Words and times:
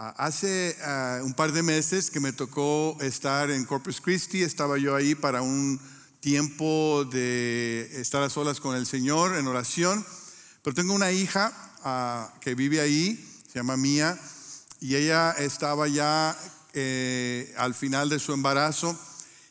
Ah, 0.00 0.14
hace 0.16 0.76
ah, 0.84 1.18
un 1.24 1.34
par 1.34 1.50
de 1.50 1.64
meses 1.64 2.08
que 2.08 2.20
me 2.20 2.32
tocó 2.32 2.96
estar 3.00 3.50
en 3.50 3.64
Corpus 3.64 4.00
Christi, 4.00 4.44
estaba 4.44 4.78
yo 4.78 4.94
ahí 4.94 5.16
para 5.16 5.42
un 5.42 5.80
tiempo 6.20 7.04
de 7.04 7.90
estar 8.00 8.22
a 8.22 8.30
solas 8.30 8.60
con 8.60 8.76
el 8.76 8.86
Señor 8.86 9.34
en 9.34 9.48
oración, 9.48 10.06
pero 10.62 10.72
tengo 10.76 10.94
una 10.94 11.10
hija 11.10 11.52
ah, 11.82 12.32
que 12.40 12.54
vive 12.54 12.80
ahí, 12.80 13.28
se 13.48 13.58
llama 13.58 13.76
Mía, 13.76 14.16
y 14.78 14.94
ella 14.94 15.32
estaba 15.32 15.88
ya 15.88 16.38
eh, 16.74 17.52
al 17.56 17.74
final 17.74 18.08
de 18.08 18.20
su 18.20 18.32
embarazo 18.32 18.96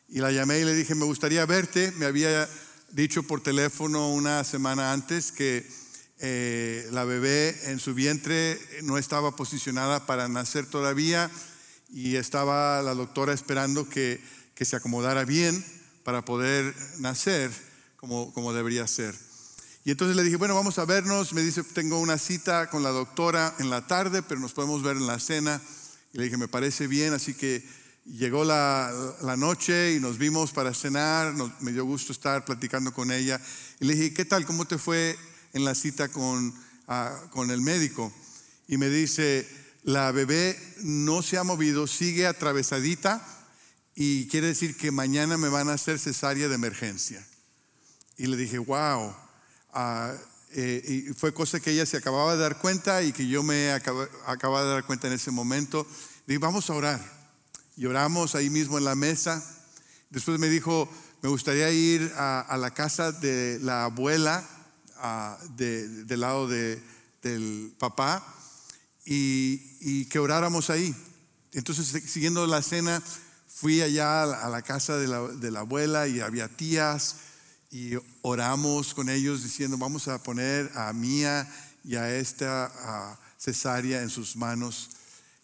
y 0.08 0.20
la 0.20 0.32
llamé 0.32 0.60
y 0.60 0.64
le 0.64 0.76
dije, 0.76 0.96
me 0.96 1.04
gustaría 1.04 1.46
verte, 1.46 1.92
me 1.98 2.06
había 2.06 2.50
dicho 2.92 3.22
por 3.24 3.44
teléfono 3.44 4.14
una 4.14 4.46
semana 4.46 4.94
antes 4.94 5.34
que 5.34 5.70
eh, 6.20 6.88
la 6.92 7.04
bebé 7.04 7.56
en 7.66 7.80
su 7.80 7.94
vientre 7.94 8.60
no 8.84 8.98
estaba 8.98 9.36
posicionada 9.36 10.06
para 10.06 10.28
nacer 10.28 10.66
todavía 10.66 11.30
y 11.90 12.16
estaba 12.16 12.82
la 12.82 12.96
doctora 12.96 13.34
esperando 13.34 13.88
que, 13.88 14.20
que 14.56 14.66
se 14.66 14.76
acomodara 14.76 15.26
bien 15.26 15.64
para 16.04 16.26
poder 16.26 16.74
nacer 17.00 17.52
como, 17.98 18.34
como 18.34 18.54
debería 18.54 18.88
ser. 18.88 19.14
Y 19.84 19.92
entonces 19.92 20.16
le 20.16 20.24
dije, 20.24 20.36
bueno, 20.36 20.56
vamos 20.56 20.80
a 20.80 20.86
vernos. 20.86 21.34
Me 21.34 21.42
dice, 21.42 21.64
tengo 21.64 22.00
una 22.00 22.18
cita 22.18 22.70
con 22.70 22.84
la 22.84 22.90
doctora 22.90 23.56
en 23.60 23.70
la 23.70 23.88
tarde, 23.88 24.22
pero 24.22 24.40
nos 24.40 24.54
podemos 24.54 24.84
ver 24.84 24.98
en 24.98 25.08
la 25.08 25.20
cena. 25.20 25.62
Y 26.14 26.18
le 26.18 26.26
dije, 26.26 26.38
me 26.38 26.48
parece 26.48 26.88
bien, 26.88 27.14
así 27.14 27.34
que 27.34 27.64
llegó 28.06 28.44
la, 28.44 28.92
la 29.22 29.38
noche 29.38 29.94
y 29.94 30.00
nos 30.00 30.18
vimos 30.18 30.52
para 30.52 30.74
cenar. 30.74 31.34
me 31.62 31.72
dio 31.72 31.86
gusto 31.86 32.12
estar 32.12 32.44
platicando 32.44 32.92
con 32.92 33.12
ella. 33.12 33.40
Y 33.80 33.86
le 33.86 33.96
dije, 33.96 34.14
¿qué 34.14 34.26
tal? 34.26 34.46
¿Cómo 34.46 34.66
te 34.66 34.78
fue 34.78 35.18
en 35.58 35.66
la 35.66 35.76
cita 35.76 36.08
con, 36.08 36.54
ah, 36.88 37.14
con 37.32 37.52
el 37.52 37.62
médico 37.62 38.14
y 38.68 38.78
me 38.78 38.90
dice, 38.90 39.48
la 39.84 40.12
bebé 40.12 40.58
no 40.84 41.22
se 41.22 41.38
ha 41.38 41.44
movido, 41.44 41.88
sigue 41.88 42.28
atravesadita 42.28 43.26
y 43.96 44.28
quiere 44.28 44.48
decir 44.48 44.78
que 44.78 44.92
mañana 44.92 45.38
me 45.38 45.50
van 45.50 45.70
a 45.70 45.74
hacer 45.74 46.00
cesárea 46.00 46.48
de 46.48 46.56
emergencia. 46.56 47.26
Y 48.18 48.28
le 48.28 48.38
dije, 48.38 48.58
wow. 48.58 49.16
Ah, 49.74 50.14
eh, 50.52 50.84
y 51.08 51.14
fue 51.14 51.34
cosa 51.34 51.60
que 51.60 51.72
ella 51.72 51.86
se 51.86 51.98
acababa 51.98 52.36
de 52.36 52.42
dar 52.42 52.60
cuenta 52.60 53.02
y 53.04 53.12
que 53.12 53.28
yo 53.28 53.44
me 53.44 53.72
acababa 53.72 54.64
de 54.64 54.70
dar 54.70 54.86
cuenta 54.86 55.08
en 55.08 55.14
ese 55.14 55.32
momento. 55.32 55.88
Le 56.26 56.34
dije, 56.34 56.40
vamos 56.40 56.70
a 56.70 56.74
orar. 56.74 57.02
Y 57.76 57.86
oramos 57.86 58.36
ahí 58.36 58.50
mismo 58.50 58.78
en 58.78 58.84
la 58.84 58.96
mesa. 58.96 59.44
Después 60.10 60.40
me 60.40 60.50
dijo, 60.50 60.90
me 61.22 61.30
gustaría 61.30 61.72
ir 61.72 62.12
a 62.16 62.58
la 62.60 62.72
casa 62.72 63.12
de 63.12 63.60
la 63.62 63.86
abuela 63.86 64.48
del 65.56 66.20
lado 66.20 66.48
del 66.48 67.74
papá 67.80 68.26
y, 69.06 70.06
que 70.06 70.20
oráramos 70.20 70.70
ahí. 70.70 70.96
Entonces, 71.54 72.04
siguiendo 72.10 72.46
la 72.46 72.62
cena, 72.62 73.02
fui 73.48 73.82
allá 73.82 74.24
a 74.24 74.50
la, 74.50 74.62
casa 74.62 74.98
de 74.98 75.52
la, 75.52 75.60
abuela 75.60 76.08
y 76.08 76.20
había 76.20 76.48
tías 76.48 77.16
y 77.72 77.94
oramos 78.22 78.94
con 78.94 79.10
ellos 79.10 79.44
diciendo, 79.44 79.78
vamos 79.78 80.08
a 80.08 80.22
poner 80.22 80.72
a 80.76 80.92
Mía 80.94 81.50
y 81.84 81.96
a 81.96 82.16
esta 82.16 83.18
cesárea 83.40 84.02
en 84.02 84.10
sus 84.10 84.36
manos. 84.36 84.90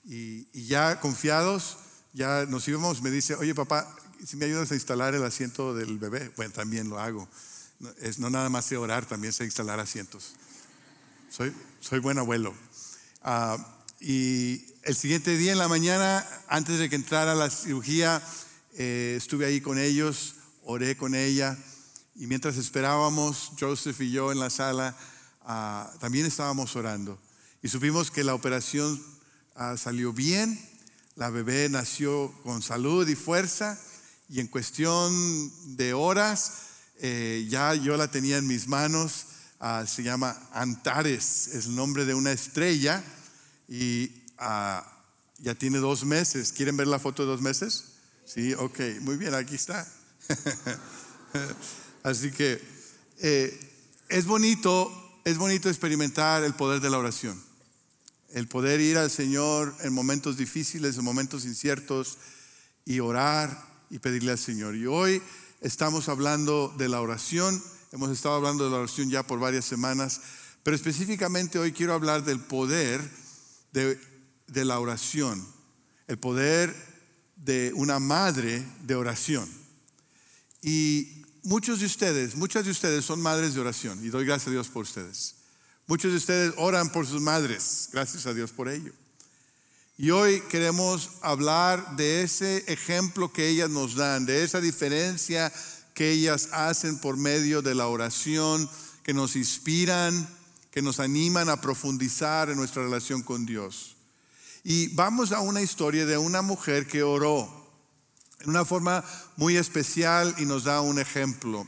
Y, 0.05 0.45
ya 0.67 0.99
confiados, 0.99 1.77
ya 2.13 2.45
nos 2.45 2.67
íbamos, 2.67 3.01
me 3.01 3.09
dice, 3.09 3.35
oye 3.35 3.55
papá, 3.55 3.95
si 4.25 4.37
me 4.37 4.45
ayudas 4.45 4.71
a 4.71 4.75
instalar 4.75 5.15
el 5.15 5.23
asiento 5.23 5.73
del 5.73 5.97
bebé, 5.97 6.31
bueno, 6.35 6.53
también 6.53 6.89
lo 6.89 6.99
hago. 6.99 7.27
Es, 8.02 8.20
no 8.20 8.30
nada 8.30 8.50
más 8.50 8.66
sé 8.66 8.78
orar, 8.78 9.06
también 9.06 9.34
sé 9.34 9.45
instalar 9.45 9.80
asientos. 9.80 10.36
Soy, 11.30 11.53
soy 11.80 12.00
buen 12.00 12.17
abuelo. 12.17 12.53
Ah, 13.22 13.58
y 14.00 14.66
el 14.84 14.95
siguiente 14.95 15.38
día 15.38 15.53
en 15.53 15.58
la 15.58 15.67
mañana, 15.67 16.26
antes 16.48 16.80
de 16.80 16.89
que 16.89 16.95
entrara 16.95 17.36
la 17.36 17.50
cirugía, 17.50 18.22
eh, 18.76 19.16
estuve 19.17 19.45
ahí 19.45 19.61
con 19.61 19.78
ellos, 19.78 20.36
oré 20.64 20.98
con 20.98 21.16
ella. 21.16 21.58
Y 22.16 22.27
mientras 22.27 22.58
esperábamos, 22.58 23.52
Joseph 23.60 23.99
y 24.02 24.11
yo 24.11 24.32
en 24.32 24.39
la 24.39 24.49
sala, 24.49 24.95
ah, 25.42 25.92
también 25.99 26.26
estábamos 26.26 26.76
orando. 26.76 27.20
Y 27.61 27.70
supimos 27.70 28.11
que 28.11 28.23
la 28.23 28.36
operación 28.36 29.02
ah, 29.55 29.77
salió 29.77 30.14
bien, 30.14 30.60
la 31.16 31.30
bebé 31.30 31.70
nació 31.70 32.33
con 32.43 32.61
salud 32.61 33.08
y 33.08 33.16
fuerza, 33.16 33.80
y 34.30 34.39
en 34.39 34.48
cuestión 34.48 35.52
de 35.77 35.93
horas 35.93 36.73
eh, 36.99 37.45
ya 37.49 37.73
yo 37.76 37.98
la 37.98 38.09
tenía 38.09 38.37
en 38.37 38.48
mis 38.48 38.67
manos, 38.67 39.26
ah, 39.59 39.86
se 39.87 40.04
llama 40.04 40.37
Antares, 40.54 41.48
es 41.48 41.65
el 41.65 41.76
nombre 41.76 42.05
de 42.05 42.14
una 42.14 42.31
estrella 42.31 43.04
y 43.67 44.11
ah, 44.37 44.86
ya 45.39 45.55
tiene 45.55 45.80
dos 45.80 46.05
meses. 46.05 46.54
¿Quieren 46.54 46.77
ver 46.77 46.87
la 46.87 46.99
foto 46.99 47.23
de 47.23 47.30
dos 47.30 47.42
meses? 47.42 47.86
Sí, 48.26 48.54
ok, 48.54 48.80
muy 49.02 49.17
bien, 49.17 49.33
aquí 49.33 49.55
está. 49.55 49.87
Así 52.04 52.31
que 52.31 52.61
eh, 53.20 53.71
es 54.10 54.25
bonito, 54.25 55.21
es 55.25 55.37
bonito 55.37 55.70
experimentar 55.70 56.43
el 56.43 56.54
poder 56.54 56.80
de 56.80 56.89
la 56.89 56.98
oración, 56.98 57.42
el 58.31 58.48
poder 58.48 58.80
ir 58.80 58.98
al 58.98 59.10
Señor 59.10 59.75
en 59.81 59.93
momentos 59.93 60.37
difíciles, 60.37 60.98
en 60.98 61.04
momentos 61.04 61.45
inciertos 61.45 62.17
y 62.86 62.99
orar 62.99 63.65
y 63.89 63.99
pedirle 63.99 64.31
al 64.31 64.39
Señor. 64.39 64.75
Y 64.75 64.86
hoy 64.86 65.21
estamos 65.63 66.09
hablando 66.09 66.73
de 66.77 66.89
la 66.89 67.01
oración, 67.01 67.63
hemos 67.93 68.11
estado 68.11 68.35
hablando 68.35 68.65
de 68.65 68.69
la 68.69 68.77
oración 68.77 69.09
ya 69.09 69.23
por 69.23 69.39
varias 69.39 69.65
semanas, 69.65 70.21
pero 70.61 70.75
específicamente 70.75 71.57
hoy 71.57 71.71
quiero 71.71 71.93
hablar 71.93 72.23
del 72.23 72.39
poder 72.39 73.01
de, 73.71 73.97
la 74.65 74.79
oración, 74.79 75.45
el 76.07 76.19
poder 76.19 76.75
de 77.37 77.71
una 77.75 77.99
madre 77.99 78.65
de 78.81 78.95
oración. 78.95 79.49
Y 80.61 81.23
muchos 81.43 81.80
de 81.80 81.85
ustedes, 81.85 82.35
muchas 82.35 82.65
de 82.65 82.71
ustedes 82.71 83.05
son 83.05 83.21
madres 83.21 83.53
de 83.53 83.61
oración 83.61 84.03
y 84.05 84.09
doy 84.09 84.25
gracias 84.25 84.49
a 84.49 84.51
Dios 84.51 84.67
por 84.67 84.83
ustedes. 84.83 85.35
Muchos 85.87 86.11
de 86.11 86.17
ustedes 86.17 86.53
oran 86.57 86.91
por 86.91 87.07
sus 87.07 87.21
madres, 87.21 87.89
gracias 87.91 88.25
a 88.25 88.33
Dios 88.33 88.51
por 88.51 88.67
ello. 88.67 88.93
Y 89.95 90.09
hoy 90.09 90.42
queremos 90.49 91.11
hablar 91.21 91.95
de 91.98 92.23
ese 92.23 92.64
ejemplo 92.67 93.31
que 93.31 93.48
ellas 93.48 93.70
nos 93.70 93.93
dan, 93.93 94.26
de 94.26 94.43
esa 94.43 94.59
diferencia 94.59 95.54
que 95.93 96.09
ellas 96.09 96.49
hacen 96.52 96.98
por 96.98 97.15
medio 97.15 97.61
de 97.61 97.76
la 97.76 97.87
oración, 97.87 98.67
que 99.04 99.14
nos 99.14 99.36
inspiran, 99.36 100.27
que 100.71 100.81
nos 100.81 100.99
animan 100.99 101.48
a 101.48 101.61
profundizar 101.61 102.49
en 102.49 102.58
nuestra 102.58 102.81
relación 102.81 103.21
con 103.21 103.45
Dios. 103.45 103.95
Y 104.64 104.87
vamos 104.95 105.31
a 105.31 105.42
una 105.42 105.61
historia 105.61 106.08
de 106.08 106.17
una 106.17 106.42
mujer 106.42 106.87
que 106.87 107.04
oró 107.04 107.48
en 108.39 108.49
una 108.49 108.65
forma 108.65 109.05
muy 109.36 109.58
especial 109.58 110.33
y 110.39 110.45
nos 110.45 110.64
da 110.64 110.81
un 110.81 110.98
ejemplo. 110.98 111.67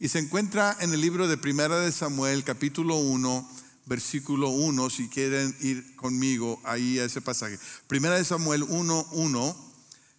Y 0.00 0.08
se 0.08 0.18
encuentra 0.18 0.76
en 0.80 0.92
el 0.92 1.00
libro 1.00 1.28
de 1.28 1.36
Primera 1.36 1.78
de 1.78 1.92
Samuel, 1.92 2.42
capítulo 2.42 2.96
1, 2.96 3.48
versículo 3.86 4.50
1, 4.50 4.90
si 4.90 5.08
quieren 5.08 5.56
ir 5.60 5.96
conmigo 5.96 6.60
ahí 6.64 6.98
a 6.98 7.04
ese 7.04 7.20
pasaje. 7.20 7.58
Primera 7.86 8.16
de 8.16 8.24
Samuel 8.24 8.62
1, 8.64 9.08
1, 9.12 9.72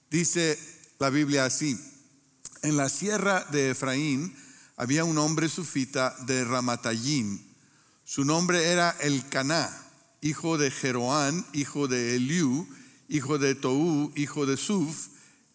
dice 0.10 0.60
la 1.00 1.10
Biblia 1.10 1.46
así, 1.46 1.80
en 2.64 2.78
la 2.78 2.90
sierra 2.90 3.46
de 3.52 3.72
Efraín 3.72 4.36
había 4.78 5.04
un 5.04 5.18
hombre 5.18 5.50
sufita 5.50 6.16
de 6.26 6.44
Ramatayín. 6.44 7.44
Su 8.04 8.26
nombre 8.26 8.72
era 8.72 8.96
El 9.00 9.28
Caná, 9.30 9.70
hijo 10.22 10.58
de 10.58 10.70
Jeroán, 10.70 11.46
hijo 11.54 11.88
de 11.88 12.16
Eliú, 12.16 12.68
hijo 13.08 13.38
de 13.38 13.56
Toú, 13.56 14.12
hijo 14.16 14.46
de 14.46 14.58
Suf, 14.58 15.08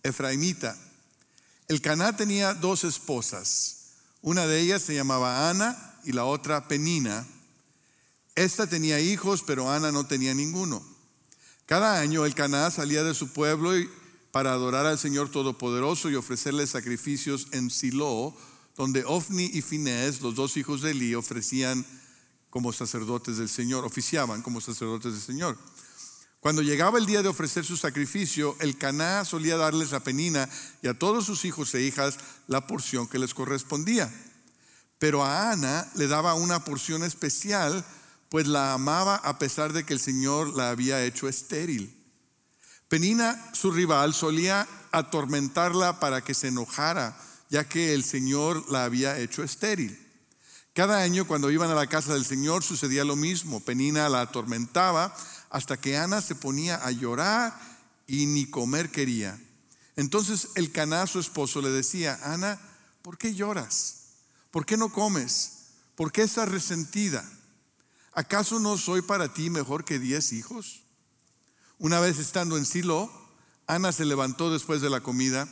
Efraimita. 0.02 0.76
El 1.68 1.80
Caná 1.80 2.16
tenía 2.16 2.54
dos 2.54 2.84
esposas. 2.84 3.76
Una 4.22 4.46
de 4.46 4.60
ellas 4.60 4.82
se 4.82 4.94
llamaba 4.94 5.50
Ana 5.50 5.94
y 6.04 6.12
la 6.12 6.24
otra 6.24 6.68
Penina. 6.68 7.26
Esta 8.36 8.66
tenía 8.66 9.00
hijos, 9.00 9.42
pero 9.46 9.70
Ana 9.70 9.90
no 9.90 10.06
tenía 10.06 10.34
ninguno. 10.34 10.84
Cada 11.64 11.98
año 11.98 12.26
el 12.26 12.34
Caná 12.34 12.70
salía 12.70 13.02
de 13.02 13.14
su 13.14 13.32
pueblo 13.32 13.72
para 14.30 14.52
adorar 14.52 14.84
al 14.84 14.98
Señor 14.98 15.30
Todopoderoso 15.30 16.10
y 16.10 16.16
ofrecerle 16.16 16.66
sacrificios 16.66 17.48
en 17.52 17.70
Silo, 17.70 18.36
donde 18.76 19.04
Ofni 19.06 19.46
y 19.46 19.62
Finés, 19.62 20.20
los 20.20 20.34
dos 20.34 20.58
hijos 20.58 20.82
de 20.82 20.90
Eli, 20.90 21.14
ofrecían 21.14 21.86
como 22.50 22.74
sacerdotes 22.74 23.38
del 23.38 23.48
Señor, 23.48 23.86
oficiaban 23.86 24.42
como 24.42 24.60
sacerdotes 24.60 25.14
del 25.14 25.22
Señor. 25.22 25.58
Cuando 26.40 26.60
llegaba 26.60 26.98
el 26.98 27.06
día 27.06 27.22
de 27.22 27.28
ofrecer 27.28 27.64
su 27.64 27.78
sacrificio, 27.78 28.54
el 28.60 28.76
Caná 28.76 29.24
solía 29.24 29.56
darles 29.56 29.94
a 29.94 30.04
Penina 30.04 30.46
y 30.82 30.88
a 30.88 30.98
todos 30.98 31.24
sus 31.24 31.46
hijos 31.46 31.74
e 31.74 31.80
hijas 31.80 32.18
la 32.48 32.66
porción 32.66 33.08
que 33.08 33.18
les 33.18 33.32
correspondía. 33.32 34.12
Pero 34.98 35.24
a 35.24 35.50
Ana 35.52 35.90
le 35.94 36.06
daba 36.06 36.34
una 36.34 36.64
porción 36.64 37.02
especial 37.02 37.84
pues 38.28 38.46
la 38.46 38.72
amaba 38.72 39.16
a 39.16 39.38
pesar 39.38 39.72
de 39.72 39.84
que 39.84 39.94
el 39.94 40.00
Señor 40.00 40.56
la 40.56 40.70
había 40.70 41.04
hecho 41.04 41.28
estéril. 41.28 41.92
Penina, 42.88 43.50
su 43.52 43.70
rival, 43.70 44.14
solía 44.14 44.66
atormentarla 44.92 45.98
para 46.00 46.22
que 46.22 46.34
se 46.34 46.48
enojara, 46.48 47.18
ya 47.50 47.68
que 47.68 47.94
el 47.94 48.04
Señor 48.04 48.70
la 48.70 48.84
había 48.84 49.18
hecho 49.18 49.42
estéril. 49.42 50.02
Cada 50.72 51.00
año 51.00 51.26
cuando 51.26 51.50
iban 51.50 51.70
a 51.70 51.74
la 51.74 51.86
casa 51.86 52.12
del 52.12 52.26
Señor 52.26 52.62
sucedía 52.62 53.04
lo 53.04 53.16
mismo. 53.16 53.60
Penina 53.60 54.08
la 54.08 54.20
atormentaba 54.20 55.16
hasta 55.48 55.78
que 55.78 55.96
Ana 55.96 56.20
se 56.20 56.34
ponía 56.34 56.76
a 56.76 56.90
llorar 56.90 57.58
y 58.06 58.26
ni 58.26 58.46
comer 58.46 58.90
quería. 58.90 59.40
Entonces 59.96 60.48
el 60.54 60.72
Caná, 60.72 61.06
su 61.06 61.18
esposo, 61.18 61.62
le 61.62 61.70
decía, 61.70 62.20
Ana, 62.22 62.60
¿por 63.00 63.16
qué 63.16 63.34
lloras? 63.34 64.02
¿Por 64.50 64.66
qué 64.66 64.76
no 64.76 64.92
comes? 64.92 65.52
¿Por 65.94 66.12
qué 66.12 66.22
estás 66.22 66.48
resentida? 66.48 67.24
¿Acaso 68.16 68.58
no 68.58 68.78
soy 68.78 69.02
para 69.02 69.34
ti 69.34 69.50
mejor 69.50 69.84
que 69.84 69.98
diez 69.98 70.32
hijos? 70.32 70.80
Una 71.78 72.00
vez 72.00 72.18
estando 72.18 72.56
en 72.56 72.64
Silo, 72.64 73.10
Ana 73.66 73.92
se 73.92 74.06
levantó 74.06 74.50
después 74.50 74.80
de 74.80 74.88
la 74.88 75.02
comida 75.02 75.46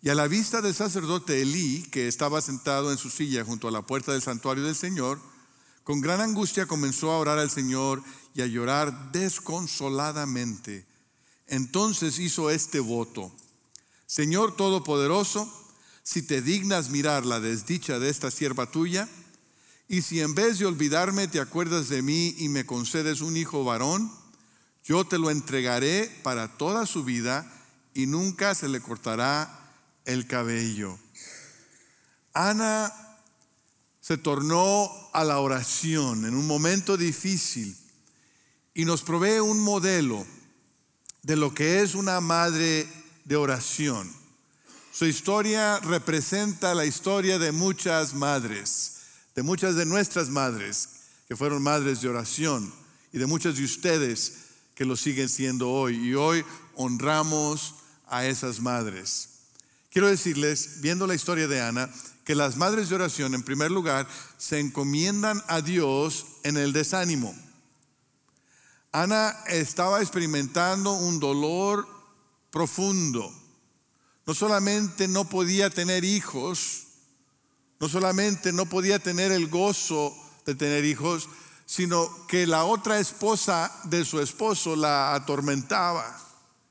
y 0.00 0.10
a 0.10 0.14
la 0.14 0.28
vista 0.28 0.62
del 0.62 0.76
sacerdote 0.76 1.42
Elí, 1.42 1.82
que 1.90 2.06
estaba 2.06 2.40
sentado 2.40 2.92
en 2.92 2.98
su 2.98 3.10
silla 3.10 3.44
junto 3.44 3.66
a 3.66 3.72
la 3.72 3.82
puerta 3.82 4.12
del 4.12 4.22
santuario 4.22 4.62
del 4.62 4.76
Señor, 4.76 5.20
con 5.82 6.00
gran 6.00 6.20
angustia 6.20 6.66
comenzó 6.66 7.10
a 7.10 7.18
orar 7.18 7.40
al 7.40 7.50
Señor 7.50 8.00
y 8.32 8.42
a 8.42 8.46
llorar 8.46 9.10
desconsoladamente. 9.10 10.86
Entonces 11.48 12.20
hizo 12.20 12.48
este 12.48 12.78
voto, 12.78 13.34
Señor 14.06 14.54
Todopoderoso, 14.54 15.52
si 16.04 16.22
te 16.22 16.42
dignas 16.42 16.90
mirar 16.90 17.26
la 17.26 17.40
desdicha 17.40 17.98
de 17.98 18.08
esta 18.08 18.30
sierva 18.30 18.70
tuya, 18.70 19.08
y 19.88 20.02
si 20.02 20.20
en 20.20 20.34
vez 20.34 20.58
de 20.58 20.66
olvidarme 20.66 21.28
te 21.28 21.40
acuerdas 21.40 21.88
de 21.88 22.02
mí 22.02 22.34
y 22.38 22.48
me 22.48 22.66
concedes 22.66 23.20
un 23.20 23.36
hijo 23.36 23.64
varón, 23.64 24.10
yo 24.84 25.04
te 25.04 25.18
lo 25.18 25.30
entregaré 25.30 26.10
para 26.22 26.56
toda 26.56 26.86
su 26.86 27.04
vida 27.04 27.50
y 27.94 28.06
nunca 28.06 28.54
se 28.54 28.68
le 28.68 28.80
cortará 28.80 29.60
el 30.04 30.26
cabello. 30.26 30.98
Ana 32.32 32.92
se 34.00 34.18
tornó 34.18 34.90
a 35.12 35.24
la 35.24 35.38
oración 35.38 36.26
en 36.26 36.34
un 36.34 36.46
momento 36.46 36.96
difícil 36.96 37.76
y 38.74 38.84
nos 38.84 39.02
provee 39.02 39.38
un 39.38 39.60
modelo 39.60 40.26
de 41.22 41.36
lo 41.36 41.54
que 41.54 41.80
es 41.80 41.94
una 41.94 42.20
madre 42.20 42.86
de 43.24 43.36
oración. 43.36 44.12
Su 44.92 45.06
historia 45.06 45.78
representa 45.80 46.74
la 46.74 46.84
historia 46.84 47.38
de 47.38 47.52
muchas 47.52 48.14
madres, 48.14 48.93
de 49.34 49.42
muchas 49.42 49.74
de 49.76 49.86
nuestras 49.86 50.28
madres 50.28 50.88
que 51.28 51.36
fueron 51.36 51.62
madres 51.62 52.00
de 52.00 52.08
oración 52.08 52.72
y 53.12 53.18
de 53.18 53.26
muchas 53.26 53.56
de 53.56 53.64
ustedes 53.64 54.32
que 54.74 54.84
lo 54.84 54.96
siguen 54.96 55.28
siendo 55.28 55.70
hoy. 55.70 55.96
Y 55.96 56.14
hoy 56.14 56.44
honramos 56.74 57.76
a 58.06 58.26
esas 58.26 58.60
madres. 58.60 59.28
Quiero 59.90 60.08
decirles, 60.08 60.80
viendo 60.80 61.06
la 61.06 61.14
historia 61.14 61.46
de 61.46 61.60
Ana, 61.60 61.88
que 62.24 62.34
las 62.34 62.56
madres 62.56 62.88
de 62.88 62.96
oración, 62.96 63.34
en 63.34 63.42
primer 63.42 63.70
lugar, 63.70 64.08
se 64.38 64.58
encomiendan 64.58 65.42
a 65.46 65.60
Dios 65.60 66.26
en 66.42 66.56
el 66.56 66.72
desánimo. 66.72 67.34
Ana 68.92 69.36
estaba 69.46 70.00
experimentando 70.00 70.92
un 70.92 71.20
dolor 71.20 71.86
profundo. 72.50 73.32
No 74.26 74.34
solamente 74.34 75.06
no 75.06 75.28
podía 75.28 75.70
tener 75.70 76.04
hijos, 76.04 76.86
no 77.84 77.90
solamente 77.90 78.50
no 78.50 78.64
podía 78.64 78.98
tener 78.98 79.30
el 79.30 79.46
gozo 79.46 80.16
de 80.46 80.54
tener 80.54 80.86
hijos, 80.86 81.28
sino 81.66 82.08
que 82.28 82.46
la 82.46 82.64
otra 82.64 82.98
esposa 82.98 83.70
de 83.84 84.06
su 84.06 84.20
esposo 84.20 84.74
la 84.74 85.14
atormentaba. 85.14 86.18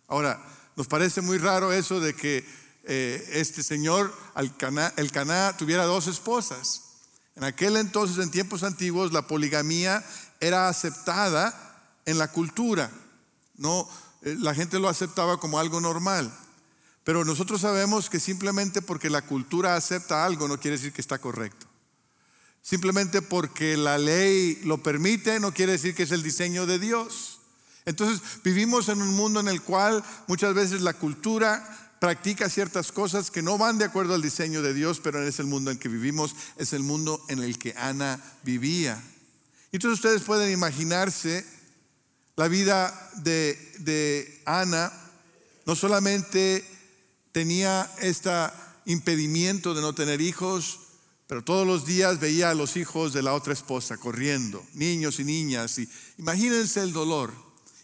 Ahora, 0.07 0.43
nos 0.75 0.87
parece 0.87 1.21
muy 1.21 1.37
raro 1.37 1.71
eso 1.71 1.99
de 1.99 2.15
que 2.15 2.43
eh, 2.85 3.29
este 3.33 3.61
señor, 3.61 4.11
el 4.35 4.57
Caná, 4.57 5.55
tuviera 5.55 5.85
dos 5.85 6.07
esposas. 6.07 6.81
En 7.35 7.43
aquel 7.43 7.77
entonces, 7.77 8.17
en 8.17 8.31
tiempos 8.31 8.63
antiguos, 8.63 9.13
la 9.13 9.27
poligamía 9.27 10.03
era 10.39 10.67
aceptada 10.67 11.77
en 12.07 12.17
la 12.17 12.31
cultura. 12.31 12.89
No, 13.55 13.87
eh, 14.23 14.35
la 14.39 14.55
gente 14.55 14.79
lo 14.79 14.89
aceptaba 14.89 15.39
como 15.39 15.59
algo 15.59 15.79
normal. 15.79 16.35
Pero 17.03 17.25
nosotros 17.25 17.61
sabemos 17.61 18.09
que 18.09 18.19
simplemente 18.19 18.81
porque 18.81 19.09
la 19.09 19.23
cultura 19.23 19.75
acepta 19.75 20.25
algo 20.25 20.47
no 20.47 20.59
quiere 20.59 20.77
decir 20.77 20.93
que 20.93 21.01
está 21.01 21.19
correcto. 21.19 21.67
Simplemente 22.61 23.21
porque 23.21 23.75
la 23.75 23.97
ley 23.97 24.61
lo 24.63 24.81
permite 24.81 25.39
no 25.39 25.53
quiere 25.53 25.73
decir 25.73 25.95
que 25.95 26.03
es 26.03 26.11
el 26.11 26.23
diseño 26.23 26.65
de 26.65 26.79
Dios. 26.79 27.39
Entonces 27.85 28.21
vivimos 28.43 28.87
en 28.87 29.01
un 29.01 29.13
mundo 29.13 29.41
en 29.41 29.49
el 29.49 29.61
cual 29.61 30.01
muchas 30.27 30.53
veces 30.53 30.81
la 30.81 30.93
cultura 30.93 31.95
practica 31.99 32.49
ciertas 32.49 32.91
cosas 32.91 33.31
que 33.31 33.41
no 33.41 33.57
van 33.57 33.77
de 33.77 33.85
acuerdo 33.85 34.13
al 34.13 34.21
diseño 34.21 34.61
de 34.61 34.73
Dios, 34.73 35.01
pero 35.03 35.21
es 35.25 35.39
el 35.39 35.45
mundo 35.45 35.71
en 35.71 35.77
que 35.77 35.89
vivimos, 35.89 36.35
es 36.57 36.71
el 36.71 36.83
mundo 36.83 37.21
en 37.27 37.39
el 37.39 37.57
que 37.57 37.73
Ana 37.77 38.21
vivía. 38.43 39.01
Entonces 39.73 39.99
ustedes 39.99 40.21
pueden 40.21 40.51
imaginarse 40.51 41.45
la 42.35 42.47
vida 42.47 43.09
de, 43.23 43.57
de 43.79 44.41
Ana, 44.45 44.91
no 45.65 45.75
solamente 45.75 46.65
tenía 47.33 47.91
este 47.99 48.29
impedimento 48.85 49.73
de 49.73 49.81
no 49.81 49.93
tener 49.93 50.21
hijos, 50.21 50.79
pero 51.27 51.43
todos 51.43 51.65
los 51.65 51.85
días 51.85 52.19
veía 52.19 52.51
a 52.51 52.55
los 52.55 52.77
hijos 52.77 53.11
de 53.11 53.23
la 53.23 53.33
otra 53.33 53.53
esposa 53.53 53.97
corriendo, 53.97 54.65
niños 54.73 55.19
y 55.19 55.25
niñas. 55.25 55.77
Y 55.79 55.89
imagínense 56.19 56.81
el 56.81 56.93
dolor, 56.93 57.33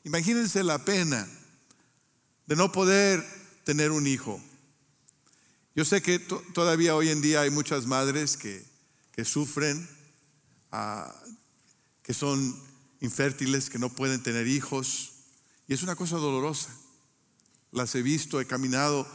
imagínense 0.04 0.64
la 0.64 0.86
pena 0.86 1.28
de 2.46 2.56
no 2.56 2.72
poder 2.72 3.26
tener 3.66 3.92
un 3.92 4.08
hijo. 4.08 4.40
Yo 5.76 5.84
sé 5.84 6.02
que 6.02 6.20
todavía 6.20 6.96
hoy 6.96 7.10
en 7.10 7.22
día 7.22 7.42
hay 7.42 7.50
muchas 7.50 7.88
madres 7.88 8.38
que, 8.38 8.64
que 9.12 9.26
sufren, 9.26 9.90
ah, 10.72 11.14
que 12.04 12.14
son 12.14 12.56
infértiles, 13.02 13.70
que 13.70 13.80
no 13.80 13.90
pueden 13.90 14.22
tener 14.22 14.48
hijos. 14.48 15.14
Y 15.68 15.74
es 15.74 15.82
una 15.82 15.96
cosa 15.96 16.18
dolorosa. 16.18 16.70
Las 17.72 17.96
he 17.96 18.02
visto, 18.02 18.42
he 18.42 18.46
caminado 18.46 19.08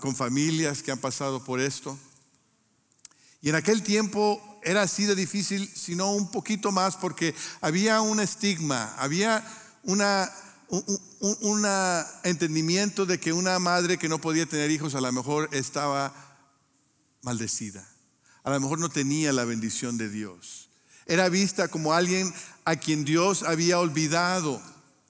con 0.00 0.16
familias 0.16 0.82
que 0.82 0.90
han 0.90 0.98
pasado 0.98 1.44
por 1.44 1.60
esto. 1.60 1.98
Y 3.40 3.50
en 3.50 3.54
aquel 3.54 3.82
tiempo 3.82 4.42
era 4.62 4.82
así 4.82 5.04
de 5.04 5.14
difícil, 5.14 5.70
sino 5.74 6.12
un 6.12 6.30
poquito 6.30 6.72
más, 6.72 6.96
porque 6.96 7.34
había 7.60 8.00
un 8.00 8.20
estigma, 8.20 8.94
había 8.98 9.44
una, 9.84 10.30
un, 10.68 11.66
entendimiento 12.24 13.06
de 13.06 13.20
que 13.20 13.32
una 13.32 13.58
madre 13.58 13.98
que 13.98 14.08
no 14.08 14.20
podía 14.20 14.46
tener 14.46 14.70
hijos 14.70 14.94
a 14.94 15.00
lo 15.00 15.12
mejor 15.12 15.48
estaba 15.52 16.12
maldecida, 17.22 17.88
a 18.42 18.50
lo 18.50 18.60
mejor 18.60 18.78
no 18.78 18.88
tenía 18.88 19.32
la 19.32 19.44
bendición 19.44 19.96
de 19.96 20.08
Dios. 20.08 20.68
Era 21.06 21.28
vista 21.28 21.68
como 21.68 21.94
alguien 21.94 22.34
a 22.64 22.76
quien 22.76 23.04
Dios 23.04 23.44
había 23.44 23.78
olvidado, 23.78 24.60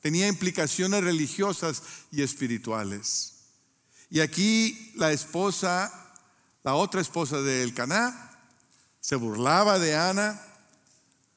tenía 0.00 0.28
implicaciones 0.28 1.02
religiosas 1.02 1.82
y 2.12 2.22
espirituales. 2.22 3.37
Y 4.10 4.20
aquí 4.20 4.92
la 4.96 5.12
esposa 5.12 5.98
la 6.68 6.74
otra 6.74 7.00
esposa 7.00 7.40
de 7.40 7.62
Elcaná 7.62 8.30
se 9.00 9.16
burlaba 9.16 9.78
de 9.78 9.96
Ana, 9.96 10.38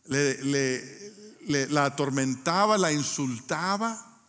le, 0.08 1.70
la 1.70 1.86
atormentaba, 1.86 2.78
la 2.78 2.92
insultaba. 2.92 4.20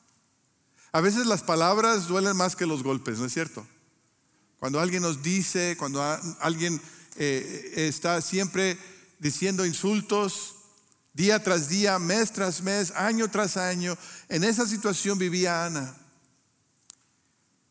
A 0.93 1.01
veces 1.01 1.27
las 1.27 1.43
palabras 1.43 2.07
duelen 2.07 2.37
más 2.37 2.55
que 2.55 2.67
los 2.67 2.85
golpes, 2.85 3.19
¿no 3.19 3.25
es 3.25 3.33
cierto? 3.33 3.67
Cuando 4.61 4.79
alguien 4.79 5.03
nos 5.03 5.25
dice, 5.25 5.77
cuando 5.77 6.01
alguien 6.39 6.81
eh, 7.17 7.73
está 7.75 8.21
siempre 8.21 8.79
diciendo 9.19 9.67
insultos, 9.67 10.55
día 11.15 11.43
tras 11.43 11.69
día, 11.69 11.99
mes 11.99 12.33
tras 12.33 12.63
mes, 12.63 12.93
año 12.93 13.29
tras 13.29 13.57
año, 13.57 13.99
en 14.29 14.45
esa 14.45 14.69
situación 14.69 15.19
vivía 15.19 15.65
Ana. 15.65 15.97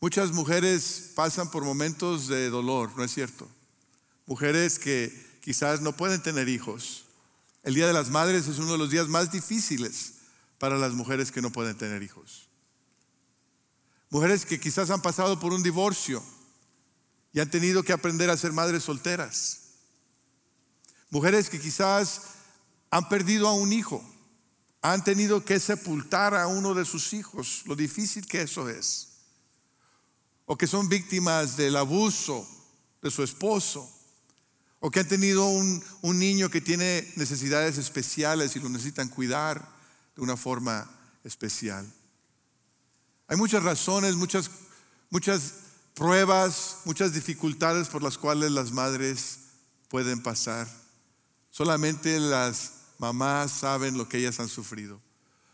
Muchas 0.04 0.32
mujeres 0.32 1.12
pasan 1.14 1.52
por 1.52 1.64
momentos 1.64 2.28
de 2.28 2.50
dolor, 2.50 2.92
¿no 2.98 3.04
es 3.04 3.14
cierto? 3.14 3.48
Mujeres 4.26 4.80
que 4.80 5.14
quizás 5.42 5.80
no 5.80 5.96
pueden 5.96 6.24
tener 6.24 6.50
hijos. 6.50 7.06
El 7.62 7.76
Día 7.76 7.86
de 7.86 7.94
las 7.94 8.10
Madres 8.10 8.48
es 8.48 8.58
uno 8.58 8.72
de 8.72 8.80
los 8.80 8.90
días 8.90 9.08
más 9.08 9.32
difíciles 9.32 10.14
para 10.58 10.80
las 10.80 10.94
mujeres 10.94 11.32
que 11.32 11.44
no 11.44 11.52
pueden 11.52 11.78
tener 11.78 12.02
hijos. 12.02 12.50
Mujeres 14.10 14.44
que 14.44 14.60
quizás 14.60 14.90
han 14.90 15.04
pasado 15.04 15.40
por 15.40 15.54
un 15.54 15.62
divorcio 15.62 16.24
y 17.32 17.40
han 17.40 17.52
tenido 17.52 17.84
que 17.84 17.94
aprender 17.94 18.32
a 18.32 18.38
ser 18.38 18.54
madres 18.54 18.86
solteras. 18.86 19.60
Mujeres 21.12 21.48
que 21.48 21.62
quizás 21.62 22.24
han 22.90 23.08
perdido 23.08 23.48
a 23.48 23.54
un 23.54 23.72
hijo, 23.72 24.04
han 24.82 25.04
tenido 25.04 25.46
que 25.46 25.60
sepultar 25.60 26.34
a 26.34 26.48
uno 26.48 26.74
de 26.74 26.86
sus 26.86 27.14
hijos, 27.14 27.62
lo 27.68 27.76
difícil 27.76 28.26
que 28.26 28.42
eso 28.42 28.68
es 28.68 29.11
o 30.52 30.58
que 30.58 30.68
son 30.68 30.90
víctimas 30.90 31.56
del 31.56 31.78
abuso 31.78 32.46
de 33.02 33.10
su 33.10 33.24
esposo, 33.24 33.90
o 34.82 34.92
que 34.92 35.00
han 35.00 35.08
tenido 35.08 35.46
un, 35.46 35.82
niño 36.04 36.50
que 36.50 36.60
tiene 36.60 37.10
necesidades 37.16 37.78
especiales 37.78 38.54
y 38.54 38.60
lo 38.60 38.68
necesitan 38.68 39.08
cuidar 39.08 39.66
de 40.14 40.22
una 40.22 40.36
forma 40.36 40.92
especial. 41.24 41.90
Hay 43.30 43.38
muchas 43.38 43.64
razones, 43.64 44.18
muchas, 44.18 44.52
muchas 45.10 45.54
pruebas, 45.94 46.80
muchas 46.84 47.14
dificultades 47.14 47.88
por 47.88 48.04
las 48.04 48.18
cuales 48.18 48.52
las 48.52 48.74
madres 48.74 49.38
pueden 49.88 50.22
pasar. 50.22 50.68
Solamente 51.50 52.20
las 52.20 52.74
mamás 52.98 53.54
saben 53.54 53.98
lo 53.98 54.10
que 54.10 54.18
ellas 54.18 54.42
han 54.42 54.50
sufrido. 54.50 55.00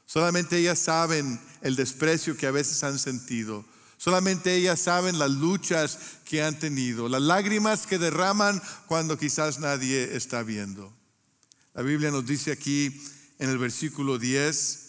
Solamente 0.08 0.58
ellas 0.58 0.80
saben 0.80 1.40
el 1.62 1.76
desprecio 1.76 2.36
que 2.36 2.48
a 2.48 2.52
veces 2.52 2.84
han 2.84 2.98
sentido. 2.98 3.64
Solamente 3.98 4.56
ellas 4.56 4.80
saben 4.80 5.18
las 5.18 5.32
luchas 5.32 5.98
que 6.24 6.44
han 6.44 6.60
tenido, 6.60 7.10
las 7.10 7.22
lágrimas 7.22 7.88
que 7.88 7.98
derraman 7.98 8.62
cuando 8.88 9.18
quizás 9.18 9.60
nadie 9.60 10.16
está 10.16 10.44
viendo. 10.44 10.94
La 11.74 11.82
Biblia 11.82 12.12
nos 12.12 12.26
dice 12.26 12.52
aquí 12.52 13.02
en 13.40 13.50
el 13.50 13.58
versículo 13.58 14.20
10 14.20 14.84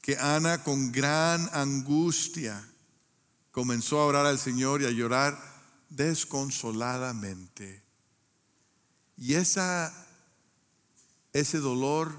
que 0.00 0.18
Ana 0.18 0.64
con 0.64 0.90
gran 0.90 1.48
angustia 1.52 2.68
comenzó 3.52 4.00
a 4.00 4.06
orar 4.06 4.26
al 4.26 4.38
Señor 4.38 4.82
y 4.82 4.86
a 4.86 4.90
llorar 4.90 5.38
desconsoladamente. 5.90 7.82
Y 9.16 9.34
esa, 9.34 9.94
ese 11.32 11.58
dolor 11.58 12.12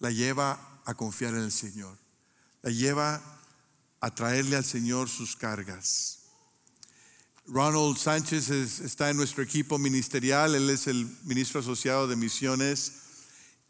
la 0.00 0.10
lleva 0.10 0.80
a 0.84 0.94
confiar 0.94 1.34
en 1.34 1.42
el 1.42 1.52
Señor. 1.52 1.96
La 2.62 2.70
lleva 2.70 3.22
a 4.02 4.12
traerle 4.12 4.56
al 4.56 4.64
Señor 4.64 5.08
sus 5.08 5.36
cargas. 5.36 6.18
Ronald 7.46 7.96
Sánchez 7.96 8.50
está 8.50 9.10
en 9.10 9.16
nuestro 9.16 9.42
equipo 9.42 9.78
ministerial, 9.78 10.54
él 10.54 10.68
es 10.70 10.88
el 10.88 11.06
ministro 11.24 11.60
asociado 11.60 12.06
de 12.08 12.16
misiones 12.16 12.92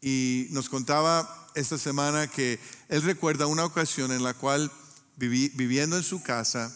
y 0.01 0.47
nos 0.49 0.69
contaba 0.69 1.49
esta 1.55 1.77
semana 1.77 2.27
que 2.27 2.59
él 2.89 3.03
recuerda 3.03 3.45
una 3.45 3.63
ocasión 3.63 4.11
en 4.11 4.23
la 4.23 4.33
cual 4.33 4.71
viviendo 5.17 5.97
en 5.97 6.03
su 6.03 6.21
casa, 6.23 6.75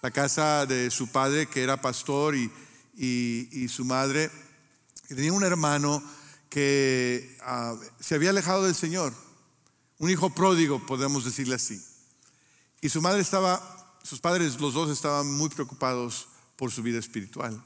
la 0.00 0.12
casa 0.12 0.64
de 0.64 0.90
su 0.90 1.08
padre 1.08 1.48
que 1.48 1.62
era 1.62 1.80
pastor 1.80 2.36
y, 2.36 3.68
su 3.68 3.84
madre, 3.84 4.30
tenía 5.08 5.32
un 5.32 5.44
hermano 5.44 6.02
que 6.48 7.36
ah, 7.42 7.76
se 7.98 8.14
había 8.14 8.30
alejado 8.30 8.64
del 8.64 8.74
Señor 8.74 9.12
un 9.98 10.10
hijo 10.10 10.30
pródigo, 10.30 10.84
podemos 10.84 11.24
decirle 11.24 11.54
así. 11.54 11.80
Y 12.82 12.88
su 12.88 13.00
madre 13.00 13.22
estaba, 13.22 13.96
sus 14.02 14.20
padres, 14.20 14.60
los 14.60 14.74
dos 14.74 14.90
estaban 14.90 15.32
muy 15.32 15.48
preocupados 15.48 16.28
por 16.56 16.72
su 16.72 16.82
vida 16.82 16.98
espiritual. 16.98 17.64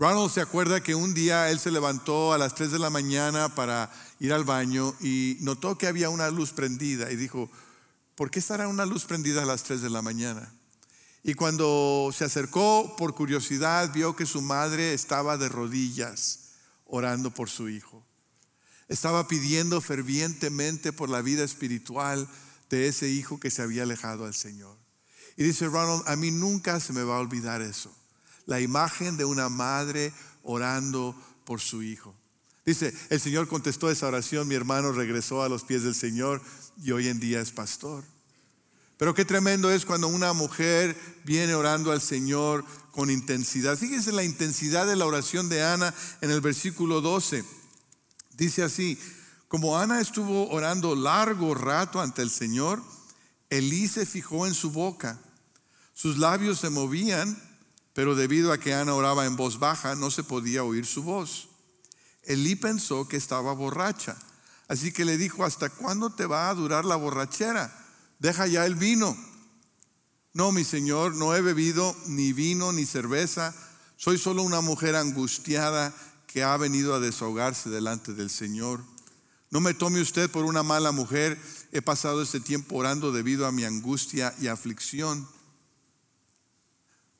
Ronald 0.00 0.32
se 0.32 0.40
acuerda 0.40 0.82
que 0.82 0.96
un 0.96 1.14
día 1.14 1.48
él 1.50 1.60
se 1.60 1.70
levantó 1.70 2.32
a 2.32 2.38
las 2.38 2.56
3 2.56 2.72
de 2.72 2.80
la 2.80 2.90
mañana 2.90 3.54
para 3.54 3.88
ir 4.18 4.32
al 4.32 4.42
baño 4.42 4.96
y 5.00 5.36
notó 5.42 5.78
que 5.78 5.86
había 5.86 6.10
una 6.10 6.28
luz 6.28 6.50
prendida 6.50 7.12
y 7.12 7.16
dijo, 7.16 7.48
¿por 8.16 8.32
qué 8.32 8.40
estará 8.40 8.66
una 8.66 8.84
luz 8.84 9.04
prendida 9.04 9.44
a 9.44 9.46
las 9.46 9.62
3 9.62 9.80
de 9.80 9.90
la 9.90 10.02
mañana? 10.02 10.52
Y 11.22 11.34
cuando 11.34 12.10
se 12.12 12.24
acercó 12.24 12.96
por 12.96 13.14
curiosidad 13.14 13.92
vio 13.92 14.16
que 14.16 14.26
su 14.26 14.42
madre 14.42 14.92
estaba 14.92 15.38
de 15.38 15.48
rodillas 15.48 16.54
orando 16.84 17.30
por 17.30 17.48
su 17.48 17.68
hijo. 17.68 18.04
Estaba 18.88 19.28
pidiendo 19.28 19.80
fervientemente 19.80 20.92
por 20.92 21.08
la 21.10 21.22
vida 21.22 21.44
espiritual 21.44 22.28
de 22.76 22.88
ese 22.88 23.08
hijo 23.08 23.38
que 23.38 23.50
se 23.50 23.60
había 23.60 23.82
alejado 23.82 24.24
al 24.24 24.34
Señor. 24.34 24.78
Y 25.36 25.44
dice 25.44 25.66
Ronald, 25.66 26.04
a 26.06 26.16
mí 26.16 26.30
nunca 26.30 26.80
se 26.80 26.94
me 26.94 27.02
va 27.02 27.16
a 27.16 27.20
olvidar 27.20 27.60
eso. 27.60 27.94
La 28.46 28.60
imagen 28.60 29.18
de 29.18 29.26
una 29.26 29.50
madre 29.50 30.12
orando 30.42 31.14
por 31.44 31.60
su 31.60 31.82
hijo. 31.82 32.14
Dice, 32.64 32.94
el 33.10 33.20
Señor 33.20 33.46
contestó 33.46 33.90
esa 33.90 34.06
oración, 34.06 34.48
mi 34.48 34.54
hermano 34.54 34.92
regresó 34.92 35.42
a 35.42 35.48
los 35.50 35.64
pies 35.64 35.82
del 35.82 35.94
Señor 35.94 36.40
y 36.82 36.92
hoy 36.92 37.08
en 37.08 37.20
día 37.20 37.40
es 37.40 37.50
pastor. 37.50 38.04
Pero 38.96 39.14
qué 39.14 39.26
tremendo 39.26 39.70
es 39.70 39.84
cuando 39.84 40.08
una 40.08 40.32
mujer 40.32 40.96
viene 41.24 41.54
orando 41.54 41.92
al 41.92 42.00
Señor 42.00 42.64
con 42.92 43.10
intensidad. 43.10 43.76
Fíjense 43.76 44.12
la 44.12 44.24
intensidad 44.24 44.86
de 44.86 44.96
la 44.96 45.06
oración 45.06 45.48
de 45.50 45.62
Ana 45.62 45.92
en 46.22 46.30
el 46.30 46.40
versículo 46.40 47.02
12. 47.02 47.44
Dice 48.36 48.62
así, 48.62 48.98
como 49.52 49.76
Ana 49.76 50.00
estuvo 50.00 50.48
orando 50.48 50.96
largo 50.96 51.54
rato 51.54 52.00
ante 52.00 52.22
el 52.22 52.30
Señor, 52.30 52.82
Elí 53.50 53.86
se 53.86 54.06
fijó 54.06 54.46
en 54.46 54.54
su 54.54 54.70
boca. 54.70 55.20
Sus 55.92 56.16
labios 56.16 56.58
se 56.58 56.70
movían, 56.70 57.36
pero 57.92 58.14
debido 58.14 58.50
a 58.50 58.56
que 58.56 58.72
Ana 58.72 58.94
oraba 58.94 59.26
en 59.26 59.36
voz 59.36 59.58
baja, 59.58 59.94
no 59.94 60.10
se 60.10 60.24
podía 60.24 60.64
oír 60.64 60.86
su 60.86 61.02
voz. 61.02 61.50
Elí 62.22 62.56
pensó 62.56 63.06
que 63.06 63.18
estaba 63.18 63.52
borracha, 63.52 64.16
así 64.68 64.90
que 64.90 65.04
le 65.04 65.18
dijo, 65.18 65.44
¿hasta 65.44 65.68
cuándo 65.68 66.08
te 66.08 66.24
va 66.24 66.48
a 66.48 66.54
durar 66.54 66.86
la 66.86 66.96
borrachera? 66.96 67.70
Deja 68.20 68.46
ya 68.46 68.64
el 68.64 68.74
vino. 68.74 69.14
No, 70.32 70.50
mi 70.50 70.64
Señor, 70.64 71.14
no 71.14 71.36
he 71.36 71.42
bebido 71.42 71.94
ni 72.06 72.32
vino 72.32 72.72
ni 72.72 72.86
cerveza, 72.86 73.54
soy 73.98 74.16
solo 74.16 74.44
una 74.44 74.62
mujer 74.62 74.96
angustiada 74.96 75.94
que 76.26 76.42
ha 76.42 76.56
venido 76.56 76.94
a 76.94 77.00
desahogarse 77.00 77.68
delante 77.68 78.14
del 78.14 78.30
Señor. 78.30 78.91
No 79.52 79.60
me 79.60 79.74
tome 79.74 80.00
usted 80.00 80.30
por 80.30 80.46
una 80.46 80.62
mala 80.62 80.92
mujer, 80.92 81.38
he 81.72 81.82
pasado 81.82 82.22
este 82.22 82.40
tiempo 82.40 82.76
orando 82.76 83.12
debido 83.12 83.46
a 83.46 83.52
mi 83.52 83.64
angustia 83.64 84.34
y 84.40 84.46
aflicción. 84.46 85.28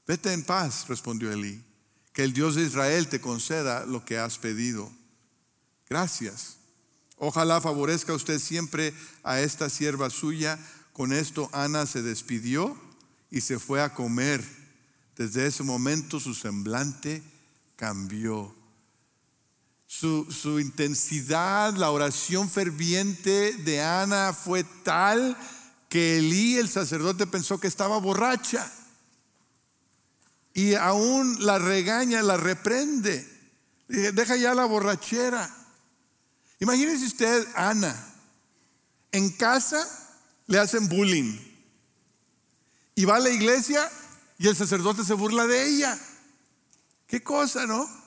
Vete 0.06 0.32
en 0.32 0.42
paz, 0.42 0.88
respondió 0.88 1.30
Elí, 1.30 1.62
que 2.14 2.24
el 2.24 2.32
Dios 2.32 2.54
de 2.54 2.62
Israel 2.62 3.08
te 3.08 3.20
conceda 3.20 3.84
lo 3.84 4.06
que 4.06 4.16
has 4.16 4.38
pedido. 4.38 4.90
Gracias. 5.90 6.56
Ojalá 7.18 7.60
favorezca 7.60 8.14
usted 8.14 8.38
siempre 8.38 8.94
a 9.22 9.42
esta 9.42 9.68
sierva 9.68 10.08
suya. 10.08 10.58
Con 10.94 11.12
esto 11.12 11.50
Ana 11.52 11.84
se 11.84 12.00
despidió 12.00 12.80
y 13.30 13.42
se 13.42 13.58
fue 13.58 13.82
a 13.82 13.92
comer. 13.92 14.42
Desde 15.16 15.46
ese 15.46 15.64
momento 15.64 16.18
su 16.18 16.32
semblante 16.32 17.22
cambió 17.76 18.56
su, 19.92 20.58
intensidad, 20.58 21.74
la 21.74 21.90
oración 21.90 22.48
ferviente 22.48 23.52
de 23.52 23.82
Ana 23.82 24.32
fue 24.32 24.64
tal 24.64 25.36
que 25.90 26.16
Elí, 26.16 26.56
el 26.56 26.70
sacerdote, 26.70 27.26
pensó 27.26 27.60
que 27.60 27.68
estaba 27.68 27.98
borracha. 27.98 28.72
Y 30.54 30.74
aún 30.74 31.44
la 31.44 31.58
regaña, 31.58 32.22
la 32.22 32.38
reprende. 32.38 33.28
deja 33.86 34.36
ya 34.36 34.54
la 34.54 34.64
borrachera. 34.64 35.54
Imagínese 36.58 37.04
usted, 37.04 37.46
Ana, 37.54 37.94
en 39.12 39.30
casa 39.30 39.86
le 40.46 40.58
hacen 40.58 40.88
bullying. 40.88 41.38
Y 42.94 43.04
va 43.04 43.16
a 43.16 43.20
la 43.20 43.30
iglesia 43.30 43.90
y 44.38 44.48
el 44.48 44.56
sacerdote 44.56 45.04
se 45.04 45.12
burla 45.12 45.46
de 45.46 45.66
ella. 45.66 45.98
Qué 47.06 47.22
cosa, 47.22 47.66
¿no? 47.66 48.01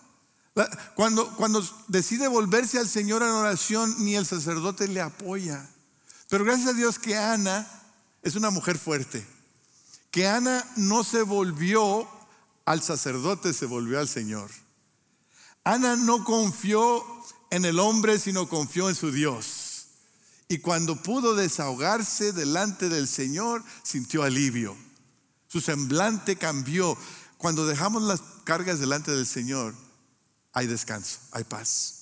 Cuando, 0.95 1.35
cuando 1.35 1.67
decide 1.89 2.27
volverse 2.29 2.79
al 2.79 2.87
Señor 2.87 3.21
en 3.23 3.29
oración, 3.29 3.93
ni 3.99 4.15
el 4.15 4.25
sacerdote 4.25 4.87
le 4.87 5.01
apoya. 5.01 5.69
Pero 6.29 6.45
gracias 6.45 6.69
a 6.69 6.73
Dios 6.73 6.97
que 6.97 7.17
Ana 7.17 7.67
es 8.21 8.35
una 8.35 8.49
mujer 8.49 8.77
fuerte. 8.77 9.25
Que 10.11 10.27
Ana 10.27 10.65
no 10.77 11.03
se 11.03 11.23
volvió 11.23 12.07
al 12.63 12.81
sacerdote, 12.81 13.53
se 13.53 13.65
volvió 13.65 13.99
al 13.99 14.07
Señor. 14.07 14.49
Ana 15.65 15.97
no 15.97 16.23
confió 16.23 17.03
en 17.49 17.65
el 17.65 17.79
hombre, 17.79 18.17
sino 18.17 18.47
confió 18.47 18.87
en 18.87 18.95
su 18.95 19.11
Dios. 19.11 19.87
Y 20.47 20.59
cuando 20.59 21.01
pudo 21.01 21.35
desahogarse 21.35 22.31
delante 22.31 22.87
del 22.87 23.07
Señor, 23.07 23.63
sintió 23.83 24.23
alivio. 24.23 24.77
Su 25.47 25.59
semblante 25.59 26.37
cambió. 26.37 26.97
Cuando 27.37 27.65
dejamos 27.65 28.03
las 28.03 28.21
cargas 28.43 28.79
delante 28.79 29.11
del 29.11 29.25
Señor, 29.25 29.75
hay 30.55 30.67
descanso, 30.67 31.19
hay 31.31 31.43
paz. 31.43 31.95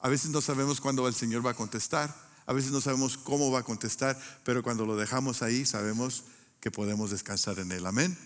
A 0.00 0.08
veces 0.08 0.30
no 0.30 0.40
sabemos 0.42 0.80
cuándo 0.80 1.06
el 1.08 1.14
Señor 1.14 1.46
va 1.46 1.52
a 1.52 1.54
contestar, 1.54 2.14
a 2.44 2.52
veces 2.52 2.72
no 2.72 2.80
sabemos 2.80 3.16
cómo 3.16 3.50
va 3.50 3.60
a 3.60 3.62
contestar, 3.64 4.18
pero 4.44 4.62
cuando 4.62 4.84
lo 4.84 4.96
dejamos 4.96 5.42
ahí 5.42 5.64
sabemos 5.64 6.24
que 6.60 6.72
podemos 6.72 7.10
descansar 7.10 7.58
en 7.60 7.70
Él. 7.70 7.86
Amén. 7.86 8.18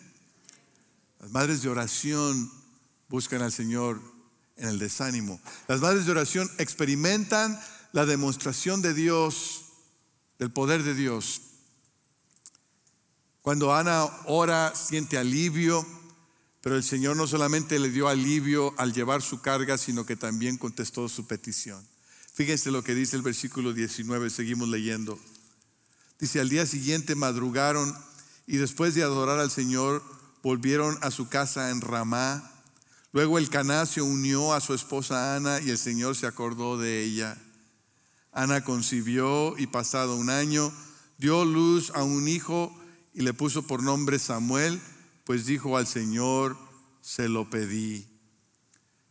Las 1.20 1.30
madres 1.30 1.62
de 1.62 1.68
oración 1.68 2.50
buscan 3.08 3.42
al 3.42 3.52
Señor 3.52 4.00
en 4.56 4.68
el 4.68 4.78
desánimo. 4.78 5.38
Las 5.68 5.80
madres 5.80 6.06
de 6.06 6.12
oración 6.12 6.50
experimentan 6.56 7.60
la 7.92 8.06
demostración 8.06 8.80
de 8.80 8.94
Dios, 8.94 9.66
del 10.38 10.50
poder 10.50 10.82
de 10.82 10.94
Dios. 10.94 11.42
Cuando 13.42 13.74
Ana 13.74 14.04
ora, 14.24 14.72
siente 14.74 15.18
alivio 15.18 15.86
pero 16.62 16.76
el 16.76 16.84
Señor 16.84 17.16
no 17.16 17.26
solamente 17.26 17.78
le 17.78 17.90
dio 17.90 18.08
alivio 18.08 18.72
al 18.78 18.92
llevar 18.92 19.20
su 19.20 19.40
carga, 19.40 19.76
sino 19.76 20.06
que 20.06 20.16
también 20.16 20.56
contestó 20.56 21.08
su 21.08 21.26
petición. 21.26 21.84
Fíjense 22.32 22.70
lo 22.70 22.84
que 22.84 22.94
dice 22.94 23.16
el 23.16 23.22
versículo 23.22 23.72
19, 23.72 24.30
seguimos 24.30 24.68
leyendo. 24.68 25.18
Dice, 26.20 26.40
al 26.40 26.48
día 26.48 26.64
siguiente 26.64 27.16
madrugaron 27.16 27.92
y 28.46 28.58
después 28.58 28.94
de 28.94 29.02
adorar 29.02 29.40
al 29.40 29.50
Señor, 29.50 30.04
volvieron 30.42 30.96
a 31.02 31.10
su 31.10 31.28
casa 31.28 31.70
en 31.70 31.80
Ramá. 31.80 32.48
Luego 33.12 33.38
el 33.38 33.50
Caná 33.50 33.84
se 33.84 34.00
unió 34.00 34.54
a 34.54 34.60
su 34.60 34.72
esposa 34.72 35.34
Ana 35.34 35.60
y 35.60 35.70
el 35.70 35.78
Señor 35.78 36.14
se 36.14 36.26
acordó 36.26 36.78
de 36.78 37.02
ella. 37.02 37.36
Ana 38.30 38.62
concibió 38.62 39.58
y 39.58 39.66
pasado 39.66 40.16
un 40.16 40.30
año 40.30 40.72
dio 41.18 41.44
luz 41.44 41.90
a 41.94 42.04
un 42.04 42.28
hijo 42.28 42.74
y 43.14 43.22
le 43.22 43.34
puso 43.34 43.66
por 43.66 43.82
nombre 43.82 44.18
Samuel 44.18 44.80
pues 45.24 45.46
dijo 45.46 45.76
al 45.76 45.86
Señor, 45.86 46.56
se 47.00 47.28
lo 47.28 47.48
pedí. 47.50 48.08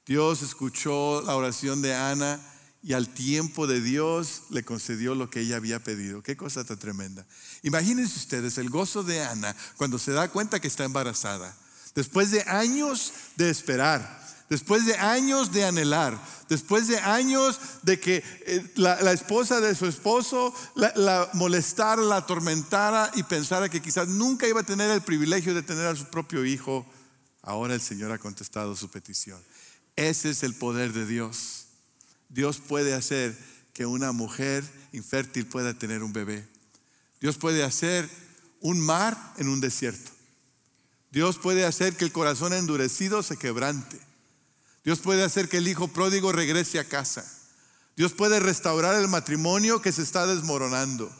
Dios 0.06 0.42
escuchó 0.42 1.22
la 1.22 1.36
oración 1.36 1.82
de 1.82 1.94
Ana 1.94 2.40
y 2.84 2.94
al 2.94 3.10
tiempo 3.14 3.68
de 3.68 3.80
Dios 3.80 4.44
le 4.50 4.64
concedió 4.64 5.14
lo 5.14 5.30
que 5.30 5.42
ella 5.42 5.58
había 5.58 5.84
pedido. 5.84 6.24
Qué 6.24 6.36
cosa 6.36 6.64
tan 6.64 6.80
tremenda. 6.80 7.26
Imagínense 7.62 8.18
ustedes 8.18 8.58
el 8.58 8.70
gozo 8.70 9.04
de 9.04 9.24
Ana 9.24 9.56
cuando 9.78 10.00
se 10.00 10.12
da 10.12 10.30
cuenta 10.30 10.60
que 10.60 10.68
está 10.68 10.84
embarazada. 10.84 11.56
Después 11.94 12.32
de 12.32 12.42
años 12.44 13.14
de 13.36 13.50
esperar, 13.50 14.22
después 14.52 14.86
de 14.86 14.98
años 14.98 15.54
de 15.54 15.64
anhelar, 15.64 16.22
después 16.50 16.90
de 16.90 17.00
años 17.00 17.58
de 17.84 18.02
que 18.02 18.22
eh, 18.46 18.72
la, 18.76 19.14
esposa 19.14 19.62
de 19.62 19.74
su 19.74 19.86
esposo 19.86 20.54
la, 20.76 20.92
la, 20.98 21.30
molestara, 21.32 22.02
la 22.02 22.18
atormentara 22.18 23.10
y 23.16 23.24
pensara 23.24 23.70
que 23.70 23.82
quizás 23.82 24.10
nunca 24.10 24.50
iba 24.50 24.60
a 24.60 24.66
tener 24.66 24.92
el 24.92 25.04
privilegio 25.04 25.54
de 25.54 25.64
tener 25.64 25.86
a 25.86 25.96
su 25.96 26.04
propio 26.08 26.44
hijo, 26.44 26.86
ahora 27.42 27.76
el 27.76 27.80
Señor 27.80 28.12
ha 28.12 28.18
contestado 28.18 28.76
su 28.76 28.92
petición. 28.92 29.42
Ese 29.96 30.32
es 30.32 30.44
el 30.44 30.54
poder 30.54 30.92
de 30.92 31.06
Dios. 31.06 31.68
Dios 32.28 32.60
puede 32.60 32.94
hacer 32.94 33.38
que 33.72 33.86
una 33.86 34.12
mujer 34.12 34.66
infértil 34.92 35.46
pueda 35.46 35.76
tener 35.76 36.04
un 36.04 36.12
bebé. 36.12 36.46
Dios 37.22 37.38
puede 37.38 37.64
hacer 37.64 38.10
un 38.60 38.82
mar 38.82 39.18
en 39.38 39.48
un 39.48 39.62
desierto. 39.62 40.12
Dios 41.10 41.38
puede 41.38 41.64
hacer 41.64 41.96
que 41.96 42.04
el 42.04 42.12
corazón 42.12 42.52
endurecido 42.52 43.24
se 43.24 43.38
quebrante. 43.38 44.11
Dios 44.84 45.00
puede 45.00 45.24
hacer 45.24 45.48
que 45.48 45.58
el 45.58 45.68
hijo 45.68 45.88
pródigo 45.88 46.32
regrese 46.32 46.80
a 46.80 46.88
casa. 46.88 47.26
Dios 47.96 48.14
puede 48.14 48.40
restaurar 48.40 48.96
el 48.96 49.08
matrimonio 49.08 49.82
que 49.82 49.92
se 49.92 50.02
está 50.02 50.26
desmoronando. 50.26 51.12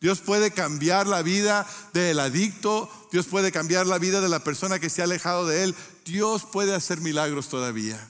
Dios 0.00 0.20
puede 0.20 0.52
cambiar 0.52 1.06
la 1.06 1.22
vida 1.22 1.66
del 1.92 2.20
adicto. 2.20 2.90
Dios 3.12 3.26
puede 3.26 3.52
cambiar 3.52 3.86
la 3.86 3.98
vida 3.98 4.20
de 4.20 4.28
la 4.28 4.42
persona 4.42 4.78
que 4.78 4.90
se 4.90 5.00
ha 5.00 5.04
alejado 5.04 5.46
de 5.46 5.64
él. 5.64 5.74
Dios 6.04 6.44
puede 6.44 6.74
hacer 6.74 7.00
milagros 7.00 7.48
todavía. 7.48 8.08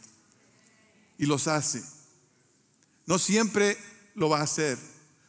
Y 1.18 1.26
los 1.26 1.48
hace. 1.48 1.82
No 3.06 3.18
siempre 3.18 3.78
lo 4.14 4.28
va 4.28 4.40
a 4.40 4.44
hacer. 4.44 4.78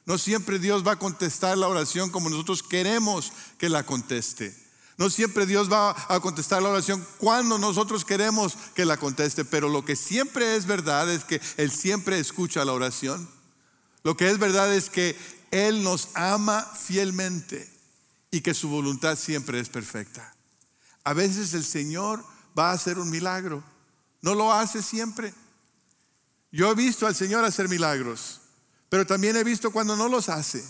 No 0.06 0.18
siempre 0.18 0.60
Dios 0.60 0.86
va 0.86 0.94
a 0.94 1.00
contestar 1.00 1.58
la 1.58 1.68
oración 1.68 2.10
como 2.10 2.30
nosotros 2.30 2.64
queremos 2.64 3.32
que 3.58 3.70
la 3.70 3.86
conteste. 3.86 4.69
No 5.00 5.10
siempre 5.10 5.46
Dios 5.46 5.72
va 5.72 5.96
a 6.10 6.20
contestar 6.20 6.62
la 6.62 6.68
oración 6.68 7.08
cuando 7.20 7.58
nosotros 7.58 8.04
queremos 8.04 8.58
que 8.76 8.84
la 8.84 8.98
conteste. 8.98 9.46
Pero 9.46 9.70
lo 9.70 9.86
que 9.86 9.96
siempre 9.96 10.58
es 10.58 10.66
verdad 10.66 11.10
es 11.10 11.24
que 11.24 11.40
Él 11.56 11.72
siempre 11.72 12.20
escucha 12.20 12.66
la 12.66 12.74
oración. 12.74 13.30
Lo 14.04 14.18
que 14.18 14.30
es 14.30 14.38
verdad 14.40 14.76
es 14.76 14.90
que 14.90 15.18
Él 15.52 15.84
nos 15.84 16.10
ama 16.16 16.70
fielmente 16.78 17.72
y 18.30 18.42
que 18.42 18.54
su 18.54 18.68
voluntad 18.68 19.18
siempre 19.18 19.62
es 19.62 19.70
perfecta. 19.70 20.36
A 21.06 21.14
veces 21.14 21.54
el 21.54 21.64
Señor 21.64 22.22
va 22.58 22.72
a 22.72 22.74
hacer 22.74 23.00
un 23.00 23.10
milagro. 23.10 23.64
No 24.22 24.36
lo 24.36 24.52
hace 24.52 24.84
siempre. 24.84 25.34
Yo 26.52 26.70
he 26.72 26.76
visto 26.76 27.08
al 27.08 27.16
Señor 27.16 27.46
hacer 27.46 27.70
milagros, 27.70 28.42
pero 28.90 29.08
también 29.08 29.38
he 29.38 29.46
visto 29.46 29.72
cuando 29.72 29.96
no 29.96 30.10
los 30.10 30.28
hace. 30.28 30.62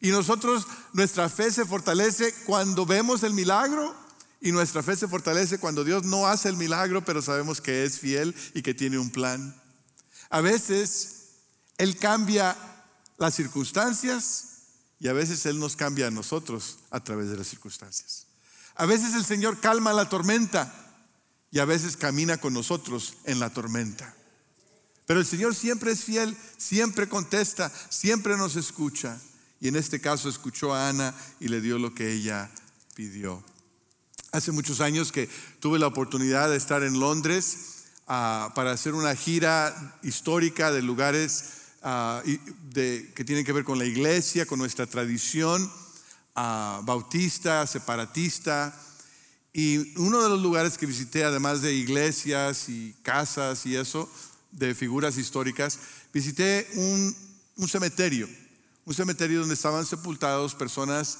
Y 0.00 0.10
nosotros, 0.10 0.66
nuestra 0.92 1.28
fe 1.28 1.50
se 1.50 1.64
fortalece 1.64 2.34
cuando 2.44 2.84
vemos 2.86 3.22
el 3.22 3.32
milagro 3.32 3.94
y 4.40 4.52
nuestra 4.52 4.82
fe 4.82 4.96
se 4.96 5.08
fortalece 5.08 5.58
cuando 5.58 5.84
Dios 5.84 6.04
no 6.04 6.26
hace 6.26 6.48
el 6.48 6.56
milagro, 6.56 7.04
pero 7.04 7.22
sabemos 7.22 7.60
que 7.60 7.84
es 7.84 7.98
fiel 7.98 8.34
y 8.54 8.62
que 8.62 8.74
tiene 8.74 8.98
un 8.98 9.10
plan. 9.10 9.60
A 10.30 10.40
veces 10.40 11.30
Él 11.78 11.98
cambia 11.98 12.56
las 13.16 13.34
circunstancias 13.34 14.44
y 15.00 15.08
a 15.08 15.12
veces 15.12 15.46
Él 15.46 15.58
nos 15.58 15.76
cambia 15.76 16.08
a 16.08 16.10
nosotros 16.10 16.78
a 16.90 17.02
través 17.02 17.30
de 17.30 17.36
las 17.36 17.46
circunstancias. 17.46 18.26
A 18.76 18.86
veces 18.86 19.14
el 19.14 19.24
Señor 19.24 19.60
calma 19.60 19.92
la 19.92 20.08
tormenta 20.08 20.72
y 21.50 21.58
a 21.58 21.64
veces 21.64 21.96
camina 21.96 22.36
con 22.36 22.52
nosotros 22.52 23.14
en 23.24 23.40
la 23.40 23.50
tormenta. 23.50 24.14
Pero 25.06 25.20
el 25.20 25.26
Señor 25.26 25.54
siempre 25.54 25.92
es 25.92 26.04
fiel, 26.04 26.36
siempre 26.58 27.08
contesta, 27.08 27.72
siempre 27.88 28.36
nos 28.36 28.56
escucha. 28.56 29.18
Y 29.60 29.68
en 29.68 29.76
este 29.76 30.00
caso 30.00 30.28
escuchó 30.28 30.74
a 30.74 30.88
Ana 30.88 31.14
y 31.40 31.48
le 31.48 31.60
dio 31.60 31.78
lo 31.78 31.94
que 31.94 32.12
ella 32.12 32.50
pidió. 32.94 33.44
Hace 34.32 34.52
muchos 34.52 34.80
años 34.80 35.12
que 35.12 35.28
tuve 35.60 35.78
la 35.78 35.86
oportunidad 35.86 36.50
de 36.50 36.56
estar 36.56 36.82
en 36.82 37.00
Londres 37.00 37.84
ah, 38.06 38.52
para 38.54 38.72
hacer 38.72 38.94
una 38.94 39.14
gira 39.14 39.98
histórica 40.02 40.70
de 40.70 40.82
lugares 40.82 41.44
ah, 41.82 42.22
que 42.74 43.24
tienen 43.24 43.44
que 43.44 43.52
ver 43.52 43.64
con 43.64 43.78
la 43.78 43.86
iglesia, 43.86 44.46
con 44.46 44.58
nuestra 44.58 44.86
tradición 44.86 45.70
ah, 46.34 46.80
bautista, 46.84 47.66
separatista. 47.66 48.78
Y 49.52 49.98
uno 49.98 50.22
de 50.22 50.28
los 50.28 50.42
lugares 50.42 50.76
que 50.76 50.84
visité, 50.84 51.24
además 51.24 51.62
de 51.62 51.72
iglesias 51.72 52.68
y 52.68 52.94
casas 53.02 53.64
y 53.64 53.74
eso, 53.74 54.06
de 54.52 54.74
figuras 54.74 55.16
históricas, 55.16 55.78
visité 56.12 56.68
un, 56.74 57.16
cementerio, 57.68 58.28
un 58.86 58.94
cementerio 58.94 59.40
donde 59.40 59.54
estaban 59.54 59.84
sepultados 59.84 60.54
personas 60.54 61.18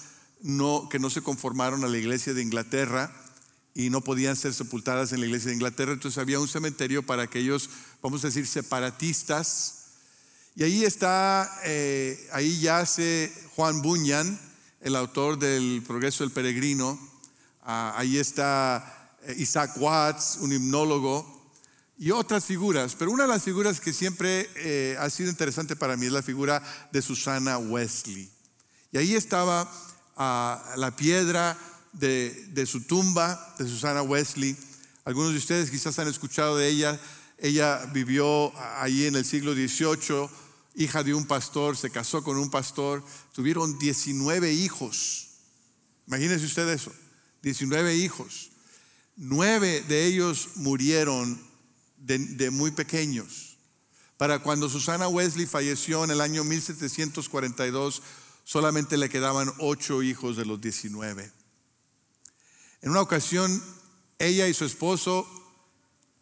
que 0.90 0.98
no 1.00 1.10
se 1.10 1.22
conformaron 1.22 1.84
a 1.84 1.88
la 1.88 1.98
iglesia 1.98 2.32
de 2.32 2.42
Inglaterra 2.42 3.12
y 3.74 3.90
no 3.90 4.02
podían 4.02 4.36
ser 4.36 4.54
sepultadas 4.54 5.12
en 5.12 5.20
la 5.20 5.26
iglesia 5.26 5.48
de 5.48 5.56
Inglaterra. 5.56 5.92
Entonces 5.92 6.18
había 6.18 6.38
un 6.38 6.46
cementerio 6.46 7.04
para 7.04 7.24
aquellos, 7.24 7.68
vamos 8.00 8.22
a 8.22 8.28
decir, 8.28 8.46
separatistas. 8.46 9.88
Y 10.54 10.62
ahí 10.62 10.84
está, 10.84 11.50
eh, 11.64 12.28
ahí 12.32 12.60
yace 12.60 13.32
Juan 13.56 13.82
Bunyan, 13.82 14.40
el 14.80 14.94
autor 14.94 15.36
del 15.36 15.82
Progreso 15.84 16.22
del 16.22 16.32
Peregrino. 16.32 16.98
Ah, 17.64 17.94
ahí 17.96 18.16
está 18.16 19.16
eh, 19.24 19.34
Isaac 19.38 19.72
Watts, 19.76 20.38
un 20.40 20.52
himnólogo 20.52 21.35
y 21.98 22.10
otras 22.10 22.44
figuras, 22.44 22.94
pero 22.94 23.10
una 23.10 23.24
de 23.24 23.30
las 23.30 23.42
figuras 23.42 23.80
que 23.80 23.92
siempre 23.92 24.50
eh, 24.56 24.96
ha 24.98 25.08
sido 25.08 25.30
interesante 25.30 25.76
para 25.76 25.96
mí 25.96 26.06
es 26.06 26.12
la 26.12 26.22
figura 26.22 26.62
de 26.92 27.00
Susana 27.00 27.56
Wesley. 27.58 28.30
Y 28.92 28.98
ahí 28.98 29.14
estaba 29.14 29.70
ah, 30.16 30.74
la 30.76 30.94
piedra 30.94 31.56
de, 31.92 32.48
de, 32.52 32.66
su 32.66 32.82
tumba, 32.82 33.54
de 33.58 33.66
Susana 33.66 34.02
Wesley. 34.02 34.56
Algunos 35.04 35.32
de 35.32 35.38
ustedes 35.38 35.70
quizás 35.70 35.98
han 35.98 36.08
escuchado 36.08 36.58
de 36.58 36.68
ella. 36.68 37.00
Ella 37.38 37.86
vivió 37.92 38.52
ahí 38.78 39.06
en 39.06 39.16
el 39.16 39.24
siglo 39.24 39.54
XVIII, 39.54 40.28
hija 40.74 41.02
de 41.02 41.14
un 41.14 41.26
pastor, 41.26 41.76
se 41.76 41.90
casó 41.90 42.22
con 42.22 42.36
un 42.36 42.50
pastor, 42.50 43.02
tuvieron 43.34 43.78
19 43.78 44.52
hijos. 44.52 45.28
Imagínense 46.06 46.44
usted 46.44 46.68
eso, 46.68 46.92
19 47.42 47.96
hijos. 47.96 48.50
Nueve 49.16 49.82
de 49.88 50.04
ellos 50.04 50.50
murieron 50.56 51.40
de, 51.98 52.50
muy 52.50 52.70
pequeños. 52.70 53.56
Para 54.16 54.38
cuando 54.38 54.68
Susana 54.68 55.08
Wesley 55.08 55.46
falleció 55.46 56.04
en 56.04 56.10
el 56.10 56.20
año 56.20 56.44
1742, 56.44 58.02
solamente 58.44 58.96
le 58.96 59.08
quedaban 59.08 59.52
ocho 59.58 60.02
hijos 60.02 60.36
de 60.36 60.46
los 60.46 60.60
19. 60.60 61.30
En 62.82 62.90
una 62.90 63.00
ocasión, 63.00 63.62
ella 64.18 64.48
y 64.48 64.54
su 64.54 64.64
esposo 64.64 65.26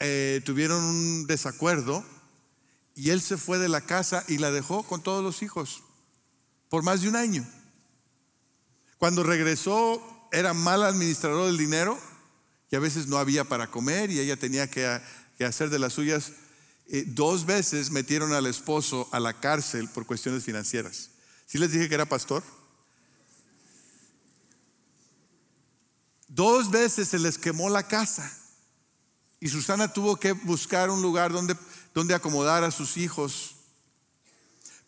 eh, 0.00 0.40
tuvieron 0.44 0.82
un 0.82 1.26
desacuerdo 1.26 2.04
y 2.94 3.10
él 3.10 3.20
se 3.20 3.36
fue 3.36 3.58
de 3.58 3.68
la 3.68 3.80
casa 3.80 4.24
y 4.28 4.38
la 4.38 4.50
dejó 4.50 4.82
con 4.82 5.02
todos 5.02 5.22
los 5.22 5.42
hijos 5.42 5.82
por 6.68 6.82
más 6.82 7.02
de 7.02 7.08
un 7.08 7.16
año. 7.16 7.46
Cuando 8.98 9.22
regresó, 9.22 10.02
era 10.32 10.54
mal 10.54 10.82
administrador 10.82 11.46
del 11.46 11.58
dinero 11.58 11.98
y 12.70 12.76
a 12.76 12.80
veces 12.80 13.06
no 13.06 13.18
había 13.18 13.44
para 13.44 13.70
comer 13.70 14.10
y 14.10 14.18
ella 14.18 14.36
tenía 14.36 14.68
que 14.68 15.00
que 15.36 15.44
hacer 15.44 15.70
de 15.70 15.78
las 15.78 15.92
suyas. 15.92 16.32
Eh, 16.86 17.04
dos 17.06 17.46
veces 17.46 17.90
metieron 17.90 18.32
al 18.32 18.46
esposo 18.46 19.08
a 19.12 19.20
la 19.20 19.40
cárcel 19.40 19.88
por 19.88 20.06
cuestiones 20.06 20.44
financieras. 20.44 21.10
¿Sí 21.46 21.58
les 21.58 21.72
dije 21.72 21.88
que 21.88 21.94
era 21.94 22.06
pastor? 22.06 22.42
Dos 26.28 26.70
veces 26.70 27.08
se 27.08 27.18
les 27.18 27.38
quemó 27.38 27.70
la 27.70 27.86
casa 27.86 28.30
y 29.40 29.48
Susana 29.48 29.92
tuvo 29.92 30.16
que 30.16 30.32
buscar 30.32 30.90
un 30.90 31.00
lugar 31.00 31.32
donde, 31.32 31.56
donde 31.92 32.14
acomodar 32.14 32.64
a 32.64 32.70
sus 32.70 32.96
hijos. 32.96 33.56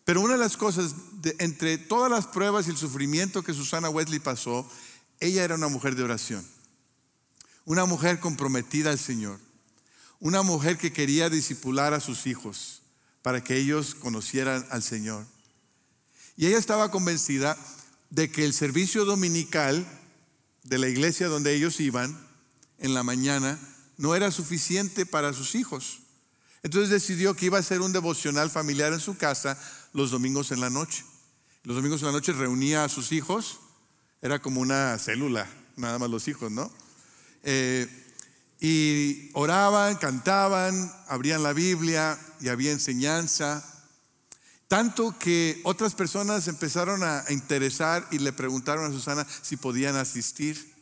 Pero 0.03 0.21
una 0.21 0.33
de 0.33 0.39
las 0.39 0.57
cosas, 0.57 0.95
entre 1.39 1.77
todas 1.77 2.11
las 2.11 2.27
pruebas 2.27 2.67
y 2.67 2.71
el 2.71 2.77
sufrimiento 2.77 3.43
que 3.43 3.53
Susana 3.53 3.89
Wesley 3.89 4.19
pasó, 4.19 4.69
ella 5.19 5.43
era 5.43 5.55
una 5.55 5.67
mujer 5.67 5.95
de 5.95 6.03
oración, 6.03 6.45
una 7.65 7.85
mujer 7.85 8.19
comprometida 8.19 8.89
al 8.89 8.99
Señor 8.99 9.39
una 10.19 10.41
mujer 10.43 10.77
que 10.77 10.93
quería 10.93 11.29
disipular 11.29 11.93
a 11.93 11.99
sus 11.99 12.27
hijos 12.27 12.81
para 13.21 13.43
que 13.43 13.57
ellos 13.57 13.95
conocieran 13.95 14.65
al 14.71 14.83
Señor. 14.83 15.25
Y 16.35 16.47
ella 16.47 16.57
estaba 16.57 16.91
convencida 16.91 17.57
de 18.09 18.31
que 18.31 18.45
el 18.45 18.53
servicio 18.53 19.05
dominical 19.05 19.85
de 20.63 20.77
la 20.77 20.87
iglesia 20.87 21.27
donde 21.27 21.53
ellos 21.53 21.79
iban 21.79 22.17
en 22.79 22.93
la 22.93 23.03
mañana 23.03 23.59
no 23.97 24.15
era 24.15 24.31
suficiente 24.31 25.05
para 25.05 25.33
sus 25.33 25.55
hijos. 25.55 25.99
Entonces 26.63 26.89
decidió 26.89 27.35
que 27.35 27.47
iba 27.47 27.57
a 27.57 27.61
hacer 27.61 27.81
un 27.81 27.93
devocional 27.93 28.49
familiar 28.49 28.93
en 28.93 28.99
su 28.99 29.17
casa 29.17 29.59
los 29.93 30.11
domingos 30.11 30.51
en 30.51 30.59
la 30.59 30.69
noche. 30.69 31.03
Los 31.63 31.75
domingos 31.75 32.01
en 32.01 32.07
la 32.07 32.11
noche 32.13 32.33
reunía 32.33 32.83
a 32.83 32.89
sus 32.89 33.11
hijos, 33.11 33.59
era 34.21 34.39
como 34.39 34.61
una 34.61 34.97
célula, 34.99 35.49
nada 35.75 35.99
más 35.99 36.09
los 36.09 36.27
hijos, 36.27 36.51
¿no? 36.51 36.71
Eh, 37.43 38.06
y 38.59 39.29
oraban, 39.33 39.95
cantaban, 39.95 40.91
abrían 41.07 41.43
la 41.43 41.53
Biblia 41.53 42.19
y 42.39 42.49
había 42.49 42.71
enseñanza. 42.71 43.63
Tanto 44.67 45.17
que 45.17 45.61
otras 45.63 45.93
personas 45.95 46.47
empezaron 46.47 47.03
a 47.03 47.23
interesar 47.29 48.05
y 48.11 48.19
le 48.19 48.33
preguntaron 48.33 48.85
a 48.85 48.93
Susana 48.93 49.25
si 49.41 49.57
podían 49.57 49.95
asistir. 49.95 50.75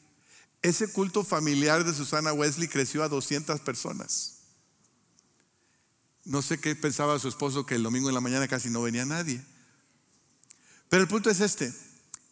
Ese 0.62 0.92
culto 0.92 1.24
familiar 1.24 1.84
de 1.84 1.94
Susana 1.94 2.34
Wesley 2.34 2.68
creció 2.68 3.04
a 3.04 3.10
200 3.10 3.60
personas. 3.62 4.36
No 6.24 6.42
sé 6.42 6.60
qué 6.60 6.76
pensaba 6.76 7.20
su 7.20 7.28
esposo 7.28 7.68
que 7.68 7.76
el 7.76 7.84
domingo 7.84 8.10
en 8.10 8.16
la 8.16 8.22
mañana 8.22 8.48
casi 8.48 8.72
no 8.72 8.82
venía 8.82 9.06
nadie. 9.06 9.44
Pero 10.90 11.04
el 11.04 11.08
punto 11.08 11.30
es 11.30 11.40
este. 11.40 11.72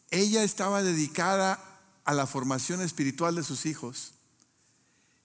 Ella 0.09 0.43
estaba 0.43 0.81
dedicada 0.81 1.63
a 2.05 2.13
la 2.13 2.25
formación 2.25 2.81
espiritual 2.81 3.35
de 3.35 3.43
sus 3.43 3.67
hijos. 3.67 4.13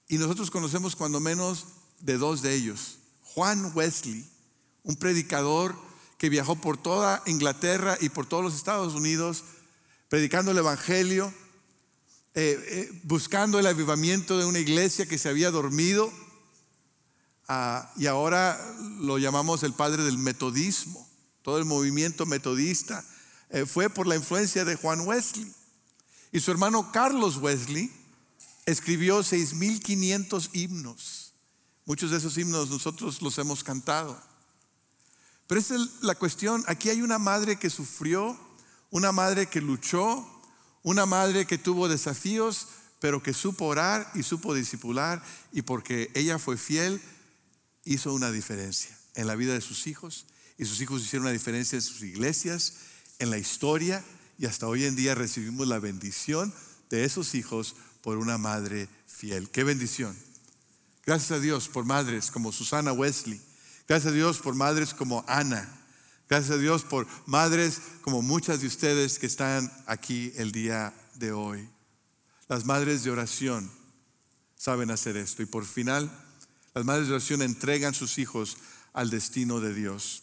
Y 0.09 0.18
nosotros 0.18 0.51
conocemos 0.51 0.97
cuando 0.97 1.21
menos 1.21 1.66
de 2.01 2.18
dos 2.18 2.42
de 2.42 2.55
ellos. 2.55 2.99
Juan 3.23 3.73
Wesley, 3.75 4.27
un 4.83 4.97
predicador 4.97 5.77
que 6.16 6.29
viajó 6.29 6.57
por 6.57 6.77
toda 6.77 7.23
Inglaterra 7.27 7.97
y 8.01 8.09
por 8.09 8.27
todos 8.27 8.42
los 8.42 8.55
Estados 8.55 8.94
Unidos, 8.94 9.44
predicando 10.09 10.51
el 10.51 10.59
Evangelio, 10.59 11.33
eh, 12.35 12.59
eh, 12.68 13.01
buscando 13.05 13.59
el 13.59 13.66
avivamiento 13.66 14.38
de 14.38 14.47
una 14.47 14.59
iglesia 14.59 15.07
que 15.07 15.18
se 15.18 15.29
había 15.29 15.51
dormido 15.51 16.11
Ah, 17.51 17.90
y 17.97 18.07
ahora 18.07 18.61
lo 19.01 19.16
llamamos 19.16 19.62
el 19.62 19.73
padre 19.73 20.03
del 20.03 20.18
metodismo. 20.18 21.09
Todo 21.40 21.57
el 21.57 21.64
movimiento 21.64 22.27
metodista 22.27 23.03
eh, 23.49 23.64
fue 23.64 23.88
por 23.88 24.07
la 24.07 24.16
influencia 24.16 24.66
de 24.66 24.77
Juan 24.77 25.01
Wesley. 25.09 25.51
Y 26.31 26.40
su 26.40 26.51
hermano 26.51 26.92
Carlos 26.92 27.38
Wesley 27.38 27.90
escribió 28.70 29.20
6.500 29.20 30.50
himnos. 30.52 31.33
Muchos 31.87 32.11
de 32.11 32.18
esos 32.18 32.37
himnos 32.37 32.68
nosotros 32.68 33.22
los 33.22 33.38
hemos 33.38 33.64
cantado. 33.64 34.20
Pero 35.46 35.61
esa 35.61 35.76
es 35.76 36.02
la 36.02 36.14
cuestión. 36.14 36.62
Aquí 36.66 36.90
hay 36.90 37.00
una 37.00 37.18
madre 37.18 37.59
que 37.59 37.70
sufrió, 37.70 38.38
una 38.90 39.11
madre 39.11 39.46
que 39.46 39.62
luchó, 39.62 40.26
una 40.83 41.07
madre 41.07 41.46
que 41.46 41.57
tuvo 41.57 41.88
desafíos, 41.88 42.68
pero 43.00 43.22
que 43.22 43.33
supo 43.33 43.64
orar 43.64 44.11
y 44.14 44.22
supo 44.22 44.52
disipular. 44.52 45.22
Y 45.50 45.62
porque 45.62 46.11
ella 46.14 46.38
fue 46.38 46.59
fiel, 46.59 47.00
hizo 47.85 48.12
una 48.12 48.31
diferencia 48.31 48.98
en 49.14 49.26
la 49.26 49.35
vida 49.35 49.54
de 49.54 49.62
sus 49.62 49.87
hijos 49.87 50.26
y 50.59 50.66
sus 50.66 50.81
hijos 50.83 51.02
hicieron 51.02 51.24
una 51.24 51.33
diferencia 51.33 51.76
en 51.76 51.83
sus 51.83 52.02
iglesias, 52.02 52.74
en 53.18 53.31
la 53.31 53.38
historia 53.38 54.04
y 54.38 54.44
hasta 54.44 54.66
hoy 54.66 54.85
en 54.85 54.94
día 54.94 55.14
recibimos 55.14 55.66
la 55.66 55.78
bendición 55.78 56.52
de 56.90 57.04
esos 57.04 57.35
hijos 57.35 57.76
por 58.09 58.16
una 58.16 58.38
madre 58.38 58.88
fiel. 59.07 59.51
Qué 59.51 59.64
bendición. 59.64 60.16
Gracias 61.05 61.31
a 61.31 61.40
Dios 61.40 61.68
por 61.68 61.85
madres 61.85 62.31
como 62.31 62.53
Susana 62.53 62.90
Wesley. 62.90 63.38
Gracias 63.87 64.11
a 64.11 64.16
Dios 64.16 64.38
por 64.38 64.55
madres 64.55 64.94
como 64.94 65.27
Ana. 65.29 65.68
Gracias 66.27 66.53
a 66.53 66.59
Dios 66.59 66.85
por 66.85 67.07
madres 67.27 67.83
como 68.01 68.23
muchas 68.23 68.62
de 68.62 68.66
ustedes 68.66 69.18
que 69.18 69.27
están 69.27 69.71
aquí 69.85 70.33
el 70.37 70.53
día 70.53 70.94
de 71.16 71.33
hoy. 71.33 71.68
Las 72.49 72.64
madres 72.64 73.05
de 73.05 73.11
oración 73.11 73.71
saben 74.57 74.90
hacer 74.90 75.18
esto. 75.18 75.42
Y 75.42 75.47
por 75.47 75.66
final, 75.66 76.11
las 76.73 76.87
madres 76.87 77.09
de 77.09 77.12
oración 77.12 77.42
entregan 77.42 77.92
sus 77.92 78.16
hijos 78.16 78.57
al 78.94 79.11
destino 79.11 79.61
de 79.61 79.75
Dios. 79.75 80.23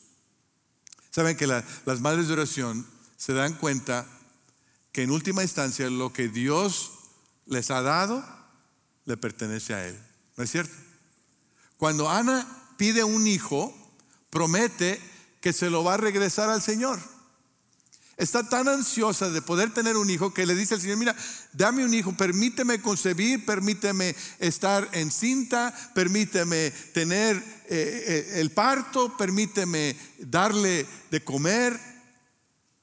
Saben 1.12 1.38
que 1.38 1.46
las 1.46 2.02
madres 2.02 2.30
de 2.30 2.34
oración 2.34 2.84
se 3.16 3.34
dan 3.34 3.54
cuenta 3.54 4.08
que 4.92 5.04
en 5.04 5.12
última 5.12 5.44
instancia 5.44 5.88
lo 5.92 6.12
que 6.12 6.30
Dios 6.30 6.94
les 7.46 7.72
ha 7.72 7.82
dado 7.82 8.24
le 9.06 9.18
pertenece 9.18 9.74
a 9.74 9.88
Él. 9.88 10.00
¿No 10.38 10.44
es 10.44 10.52
cierto? 10.52 10.74
Cuando 11.78 12.10
Ana 12.10 12.48
pide 12.78 13.04
un 13.04 13.28
hijo, 13.28 13.74
promete 14.30 15.00
que 15.42 15.54
se 15.54 15.70
lo 15.70 15.84
va 15.84 15.94
a 15.94 15.98
regresar 15.98 16.50
al 16.50 16.62
Señor. 16.62 17.00
Está 18.18 18.48
tan 18.48 18.70
ansiosa 18.70 19.30
de 19.30 19.42
poder 19.42 19.74
tener 19.74 19.98
un 19.98 20.10
hijo 20.10 20.34
que 20.34 20.46
le 20.46 20.56
dice 20.56 20.76
al 20.76 20.82
Señor, 20.82 20.98
mira, 20.98 21.16
dame 21.52 21.84
un 21.84 21.94
hijo, 21.94 22.16
permíteme 22.16 22.82
concebir, 22.82 23.46
permíteme 23.46 24.16
estar 24.40 24.88
encinta, 24.94 25.74
permíteme 25.94 26.72
tener 26.94 27.36
eh, 27.36 27.44
eh, 27.70 28.32
el 28.36 28.52
parto, 28.52 29.18
permíteme 29.18 29.98
darle 30.20 30.86
de 31.12 31.24
comer 31.26 31.78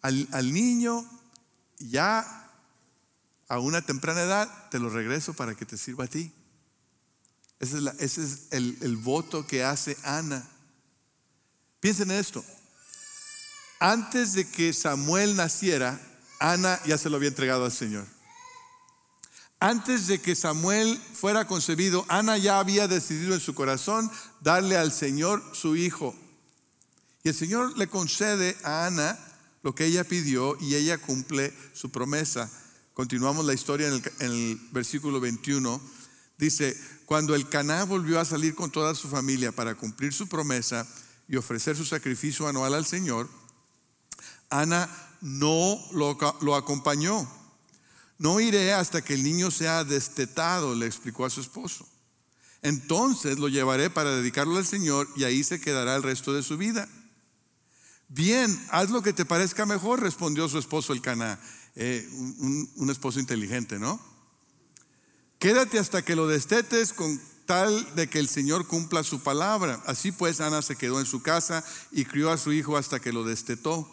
al, 0.03 0.53
niño. 0.53 1.09
Ya 1.79 2.42
a 3.53 3.59
una 3.59 3.83
temprana 3.83 4.23
edad 4.23 4.71
te 4.71 4.79
lo 4.79 4.89
regreso 4.89 5.35
para 5.35 5.55
que 5.55 5.67
te 5.67 5.77
sirva 5.77 6.05
a 6.05 6.09
ti. 6.09 6.33
Ese 7.59 7.79
es, 7.99 8.47
el, 8.51 8.79
el 8.81 8.97
voto 8.97 9.47
que 9.47 9.63
hace 9.63 9.97
Ana. 10.05 10.49
Piensen 11.81 12.11
en 12.11 12.19
esto 12.19 12.43
antes 13.83 14.35
de 14.35 14.49
que 14.49 14.73
Samuel 14.73 15.35
naciera, 15.35 16.01
Ana 16.39 16.81
ya 16.87 16.97
se 16.97 17.11
lo 17.11 17.17
había 17.17 17.31
entregado 17.31 17.65
al 17.65 17.73
Señor. 17.73 18.07
Antes 19.59 20.07
de 20.07 20.21
que 20.21 20.37
Samuel 20.37 20.99
fuera 21.13 21.49
concebido, 21.49 22.07
Ana 22.09 22.39
ya 22.39 22.61
había 22.61 22.87
decidido 22.87 23.35
en 23.35 23.41
su 23.41 23.57
corazón 23.57 24.09
darle 24.41 24.77
al 24.77 24.93
Señor 24.93 25.43
su 25.53 25.75
hijo. 25.75 26.15
Y 27.25 27.31
el 27.31 27.35
Señor 27.35 27.77
le 27.77 27.89
concede 27.89 28.57
a 28.63 28.87
Ana 28.87 29.19
lo 29.65 29.75
que 29.75 29.87
ella 29.87 30.05
pidió 30.05 30.57
y 30.61 30.77
ella 30.77 30.99
cumple 30.99 31.53
su 31.73 31.91
promesa. 31.91 32.49
Continuamos 32.95 33.47
la 33.47 33.55
historia 33.55 33.89
en 33.89 34.03
el, 34.21 34.61
versículo 34.71 35.19
21. 35.19 35.81
Dice, 36.37 36.77
cuando 37.07 37.35
el 37.35 37.49
Caná 37.49 37.85
volvió 37.85 38.21
a 38.21 38.25
salir 38.27 38.55
con 38.55 38.71
toda 38.71 38.95
su 38.95 39.09
familia 39.09 39.51
para 39.51 39.75
cumplir 39.75 40.13
su 40.13 40.29
promesa 40.29 40.87
y 41.27 41.37
ofrecer 41.37 41.75
su 41.75 41.87
sacrificio 41.87 42.47
anual 42.47 42.75
al 42.75 42.85
Señor, 42.85 43.31
Ana 44.51 44.91
no 45.23 45.79
lo, 45.93 46.55
acompañó. 46.55 47.27
No 48.19 48.41
iré 48.41 48.75
hasta 48.75 49.03
que 49.03 49.15
el 49.15 49.25
niño 49.25 49.51
sea 49.51 49.85
destetado, 49.85 50.75
le 50.75 50.85
explicó 50.85 51.25
a 51.25 51.31
su 51.31 51.41
esposo. 51.41 51.89
Entonces 52.61 53.39
lo 53.39 53.49
llevaré 53.49 53.89
para 53.89 54.15
dedicarlo 54.15 54.59
al 54.59 54.67
Señor 54.67 55.09
y 55.17 55.25
ahí 55.25 55.43
se 55.45 55.63
quedará 55.63 55.97
el 55.97 56.03
resto 56.03 56.35
de 56.35 56.43
su 56.43 56.59
vida. 56.59 56.87
Bien, 58.15 58.63
haz 58.71 58.91
lo 58.91 59.03
que 59.03 59.15
te 59.15 59.25
parezca 59.25 59.65
mejor, 59.65 60.01
respondió 60.01 60.47
su 60.47 60.59
esposo 60.59 60.93
el 60.93 61.01
Caná, 61.01 61.41
eh, 61.77 62.07
un 62.77 62.91
esposo 62.91 63.19
inteligente, 63.19 63.79
¿no? 63.79 63.99
Quédate 65.39 65.79
hasta 65.79 66.03
que 66.03 66.15
lo 66.15 66.29
destetes 66.29 66.93
con 66.93 67.19
tal 67.47 67.95
de 67.95 68.09
que 68.09 68.19
el 68.19 68.29
Señor 68.29 68.67
cumpla 68.67 69.03
su 69.03 69.23
palabra. 69.23 69.83
Así 69.87 70.13
pues, 70.13 70.43
Ana 70.43 70.61
se 70.61 70.77
quedó 70.77 71.01
en 71.01 71.07
su 71.07 71.23
casa 71.23 71.65
y 71.91 72.05
crió 72.05 72.31
a 72.31 72.37
su 72.37 72.53
hijo 72.53 72.77
hasta 72.77 73.01
que 73.01 73.15
lo 73.15 73.25
destetó. 73.25 73.89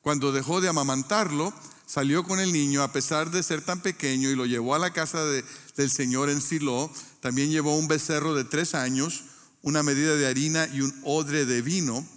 Cuando 0.00 0.32
dejó 0.32 0.62
de 0.62 0.70
amamantarlo, 0.70 1.52
salió 1.84 2.24
con 2.24 2.40
el 2.40 2.54
niño 2.54 2.82
a 2.82 2.90
pesar 2.90 3.30
de 3.30 3.42
ser 3.42 3.60
tan 3.60 3.82
pequeño 3.82 4.30
y 4.30 4.34
lo 4.34 4.46
llevó 4.46 4.74
a 4.74 4.78
la 4.78 4.94
casa 4.94 5.22
del 5.24 5.90
Señor 5.90 6.30
en 6.30 6.40
Silo. 6.40 6.90
También 7.20 7.50
llevó 7.50 7.76
un 7.76 7.86
becerro 7.86 8.34
de 8.34 8.44
tres 8.44 8.74
años, 8.74 9.24
una 9.60 9.82
medida 9.82 10.16
de 10.16 10.26
harina 10.26 10.66
y 10.72 10.80
un 10.80 10.98
odre 11.04 11.44
de 11.44 11.60
vino. 11.60 12.08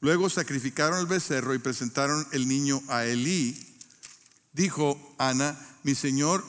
Luego 0.00 0.28
sacrificaron 0.28 1.00
el 1.00 1.06
becerro 1.06 1.54
y 1.54 1.58
presentaron 1.58 2.26
el 2.32 2.48
niño 2.48 2.82
a 2.88 3.04
Elí. 3.04 3.56
Dijo 4.52 4.98
Ana, 5.18 5.58
mi 5.82 5.94
señor, 5.94 6.44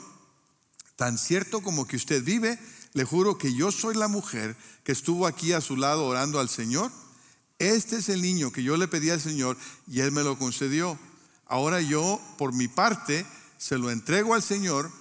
tan 0.95 1.17
cierto 1.17 1.61
como 1.61 1.87
que 1.87 1.95
usted 1.95 2.23
vive, 2.23 2.59
le 2.93 3.03
juro 3.03 3.37
que 3.37 3.53
yo 3.53 3.71
soy 3.71 3.95
la 3.95 4.07
mujer 4.07 4.55
que 4.83 4.91
estuvo 4.91 5.27
aquí 5.27 5.53
a 5.53 5.61
su 5.61 5.75
lado 5.75 6.05
orando 6.05 6.39
al 6.39 6.49
Señor. 6.49 6.91
Este 7.59 7.97
es 7.97 8.09
el 8.09 8.21
niño 8.21 8.51
que 8.51 8.63
yo 8.63 8.77
le 8.77 8.87
pedí 8.87 9.09
al 9.09 9.21
Señor 9.21 9.57
y 9.87 9.99
Él 9.99 10.11
me 10.11 10.23
lo 10.23 10.37
concedió. 10.37 10.97
Ahora 11.45 11.81
yo, 11.81 12.19
por 12.37 12.53
mi 12.53 12.67
parte, 12.67 13.25
se 13.57 13.77
lo 13.77 13.91
entrego 13.91 14.33
al 14.33 14.41
Señor. 14.41 14.91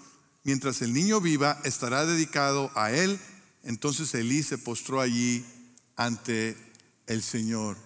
Mientras 0.45 0.83
el 0.83 0.93
niño 0.93 1.21
viva, 1.21 1.59
estará 1.65 2.05
dedicado 2.05 2.71
a 2.75 2.91
Él. 2.93 3.19
Entonces 3.63 4.15
Elí 4.15 4.43
se 4.43 4.59
postró 4.59 5.01
allí 5.01 5.45
ante 5.97 6.57
el 7.07 7.23
Señor. 7.23 7.86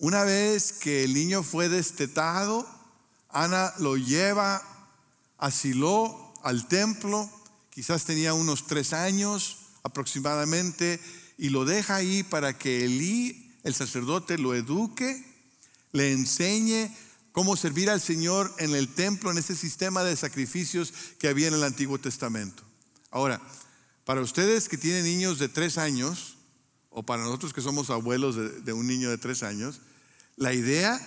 Una 0.00 0.24
vez 0.24 0.72
que 0.72 1.04
el 1.04 1.12
niño 1.12 1.42
fue 1.42 1.68
destetado, 1.68 2.66
Ana 3.28 3.72
lo 3.78 3.98
lleva 3.98 4.62
a 5.36 5.50
Silo, 5.50 6.32
al 6.42 6.66
templo. 6.68 7.30
Quizás 7.68 8.06
tenía 8.06 8.32
unos 8.32 8.66
tres 8.66 8.94
años 8.94 9.58
aproximadamente. 9.82 10.98
Y 11.36 11.50
lo 11.50 11.66
deja 11.66 11.96
ahí 11.96 12.22
para 12.22 12.56
que 12.56 12.86
Elí 12.86 13.58
el 13.62 13.74
sacerdote 13.74 14.38
lo 14.38 14.54
eduque, 14.54 15.22
le 15.92 16.12
enseñe 16.12 16.90
cómo 17.32 17.54
servir 17.54 17.90
al 17.90 18.00
Señor 18.00 18.54
en 18.56 18.74
el 18.74 18.88
templo, 18.88 19.30
en 19.30 19.36
ese 19.36 19.54
sistema 19.54 20.02
de 20.02 20.16
sacrificios 20.16 20.94
que 21.18 21.28
había 21.28 21.48
en 21.48 21.54
el 21.54 21.62
Antiguo 21.64 21.98
Testamento. 21.98 22.62
Ahora, 23.10 23.40
para 24.06 24.22
ustedes 24.22 24.66
que 24.66 24.78
tienen 24.78 25.04
niños 25.04 25.38
de 25.38 25.50
tres 25.50 25.76
años, 25.76 26.38
o 26.88 27.02
para 27.02 27.22
nosotros 27.22 27.52
que 27.52 27.60
somos 27.60 27.90
abuelos 27.90 28.64
de, 28.64 28.72
un 28.72 28.86
niño 28.86 29.10
de 29.10 29.18
tres 29.18 29.42
años, 29.42 29.80
la 30.40 30.54
idea 30.54 30.98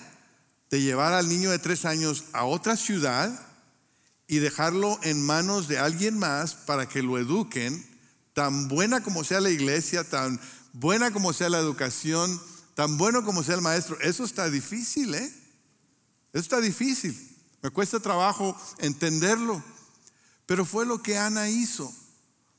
de 0.70 0.80
llevar 0.80 1.12
al 1.12 1.28
niño 1.28 1.50
de 1.50 1.58
tres 1.58 1.86
años 1.86 2.26
a 2.34 2.46
otra 2.46 2.78
ciudad 2.78 3.48
y 4.28 4.38
dejarlo 4.38 5.00
en 5.02 5.26
manos 5.26 5.68
de 5.68 5.80
alguien 5.80 6.20
más 6.20 6.54
para 6.54 6.88
que 6.88 7.02
lo 7.02 7.18
eduquen, 7.18 7.84
tan 8.34 8.68
buena 8.68 9.02
como 9.02 9.24
sea 9.24 9.42
la 9.42 9.50
iglesia, 9.50 10.08
tan 10.08 10.40
buena 10.72 11.12
como 11.12 11.34
sea 11.34 11.50
la 11.50 11.58
educación, 11.58 12.40
tan 12.76 13.00
bueno 13.00 13.26
como 13.26 13.42
sea 13.42 13.56
el 13.56 13.62
maestro, 13.62 14.00
eso 14.02 14.24
está 14.24 14.52
difícil, 14.52 15.16
¿eh? 15.16 15.34
Eso 16.32 16.42
está 16.42 16.62
difícil. 16.62 17.36
Me 17.64 17.72
cuesta 17.72 18.00
trabajo 18.00 18.56
entenderlo. 18.78 19.64
Pero 20.46 20.64
fue 20.64 20.86
lo 20.86 21.02
que 21.02 21.18
Ana 21.18 21.50
hizo, 21.50 21.92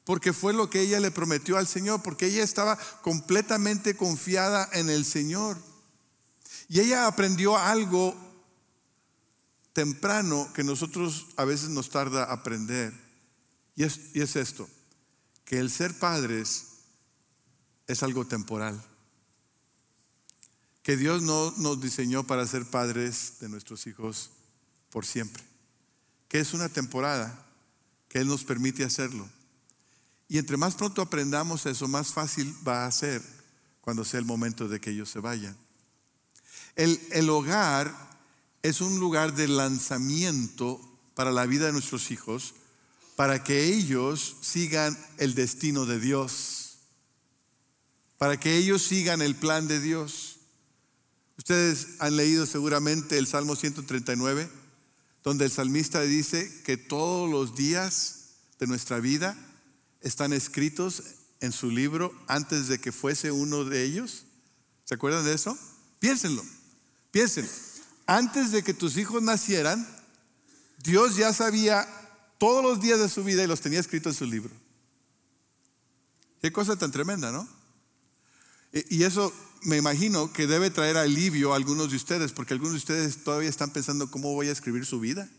porque 0.02 0.32
fue 0.32 0.52
lo 0.52 0.70
que 0.70 0.80
ella 0.80 0.98
le 0.98 1.12
prometió 1.12 1.56
al 1.56 1.68
Señor, 1.68 2.02
porque 2.02 2.26
ella 2.26 2.42
estaba 2.42 2.76
completamente 3.02 3.96
confiada 3.96 4.68
en 4.72 4.90
el 4.90 5.04
Señor. 5.04 5.56
Y 6.68 6.80
ella 6.80 7.06
aprendió 7.06 7.56
algo 7.56 8.14
temprano 9.72 10.50
que 10.54 10.64
nosotros 10.64 11.26
a 11.36 11.44
veces 11.44 11.68
nos 11.68 11.90
tarda 11.90 12.24
aprender. 12.24 12.92
Y 13.76 13.84
es, 13.84 14.14
y 14.14 14.20
es 14.20 14.36
esto, 14.36 14.68
que 15.44 15.58
el 15.58 15.70
ser 15.70 15.98
padres 15.98 16.66
es 17.86 18.02
algo 18.02 18.26
temporal. 18.26 18.82
Que 20.82 20.96
Dios 20.96 21.22
no 21.22 21.52
nos 21.56 21.80
diseñó 21.80 22.24
para 22.24 22.46
ser 22.46 22.64
padres 22.66 23.34
de 23.40 23.48
nuestros 23.48 23.86
hijos 23.86 24.30
por 24.90 25.04
siempre. 25.04 25.42
Que 26.28 26.40
es 26.40 26.54
una 26.54 26.68
temporada 26.68 27.46
que 28.08 28.18
Él 28.18 28.28
nos 28.28 28.44
permite 28.44 28.84
hacerlo. 28.84 29.28
Y 30.28 30.38
entre 30.38 30.56
más 30.56 30.74
pronto 30.74 31.02
aprendamos 31.02 31.66
eso, 31.66 31.88
más 31.88 32.12
fácil 32.12 32.54
va 32.66 32.86
a 32.86 32.92
ser 32.92 33.22
cuando 33.80 34.04
sea 34.04 34.20
el 34.20 34.26
momento 34.26 34.68
de 34.68 34.80
que 34.80 34.90
ellos 34.90 35.10
se 35.10 35.20
vayan. 35.20 35.56
El, 36.76 37.30
hogar 37.30 37.94
es 38.62 38.80
un 38.80 38.98
lugar 38.98 39.34
de 39.34 39.46
lanzamiento 39.46 40.80
para 41.14 41.30
la 41.30 41.46
vida 41.46 41.66
de 41.66 41.72
nuestros 41.72 42.10
hijos, 42.10 42.54
para 43.16 43.44
que 43.44 43.66
ellos 43.66 44.36
sigan 44.40 44.98
el 45.18 45.34
destino 45.34 45.86
de 45.86 46.00
Dios, 46.00 46.78
para 48.18 48.40
que 48.40 48.56
ellos 48.56 48.82
sigan 48.82 49.22
el 49.22 49.36
plan 49.36 49.68
de 49.68 49.80
Dios. 49.80 50.38
Ustedes 51.38 51.88
han 52.00 52.16
leído 52.16 52.46
seguramente 52.46 53.18
el 53.18 53.26
Salmo 53.26 53.54
139, 53.54 54.48
donde 55.22 55.44
el 55.44 55.52
salmista 55.52 56.00
dice 56.02 56.62
que 56.64 56.76
todos 56.76 57.30
los 57.30 57.54
días 57.54 58.30
de 58.58 58.66
nuestra 58.66 58.98
vida 58.98 59.38
están 60.00 60.32
escritos 60.32 61.02
en 61.40 61.52
su 61.52 61.70
libro 61.70 62.12
antes 62.26 62.66
de 62.68 62.80
que 62.80 62.92
fuese 62.92 63.30
uno 63.30 63.64
de 63.64 63.84
ellos. 63.84 64.24
¿Se 64.84 64.94
acuerdan 64.94 65.24
de 65.24 65.34
eso? 65.34 65.56
Piénsenlo, 65.98 66.44
piensen. 67.14 67.48
Antes 68.06 68.50
de 68.50 68.64
que 68.64 68.74
tus 68.74 68.96
hijos 68.96 69.22
nacieran, 69.22 69.86
Dios 70.82 71.14
ya 71.14 71.32
sabía 71.32 71.86
todos 72.38 72.60
los 72.60 72.80
días 72.80 72.98
de 72.98 73.08
su 73.08 73.22
vida 73.22 73.44
y 73.44 73.46
los 73.46 73.60
tenía 73.60 73.78
escritos 73.78 74.14
en 74.14 74.18
su 74.18 74.26
libro. 74.26 74.52
Qué 76.42 76.50
cosa 76.50 76.76
tan 76.76 76.90
tremenda, 76.90 77.30
¿no? 77.30 77.48
Y 78.72 79.04
eso 79.04 79.32
me 79.62 79.76
imagino 79.76 80.32
que 80.32 80.48
debe 80.48 80.70
traer 80.70 80.96
alivio 80.96 81.52
a 81.52 81.56
algunos 81.56 81.88
de 81.88 81.96
ustedes, 81.96 82.32
porque 82.32 82.52
algunos 82.52 82.72
de 82.72 82.78
ustedes 82.78 83.22
todavía 83.22 83.48
están 83.48 83.70
pensando 83.70 84.10
cómo 84.10 84.34
voy 84.34 84.48
a 84.48 84.52
escribir 84.52 84.84
su 84.84 84.98
vida. 84.98 85.30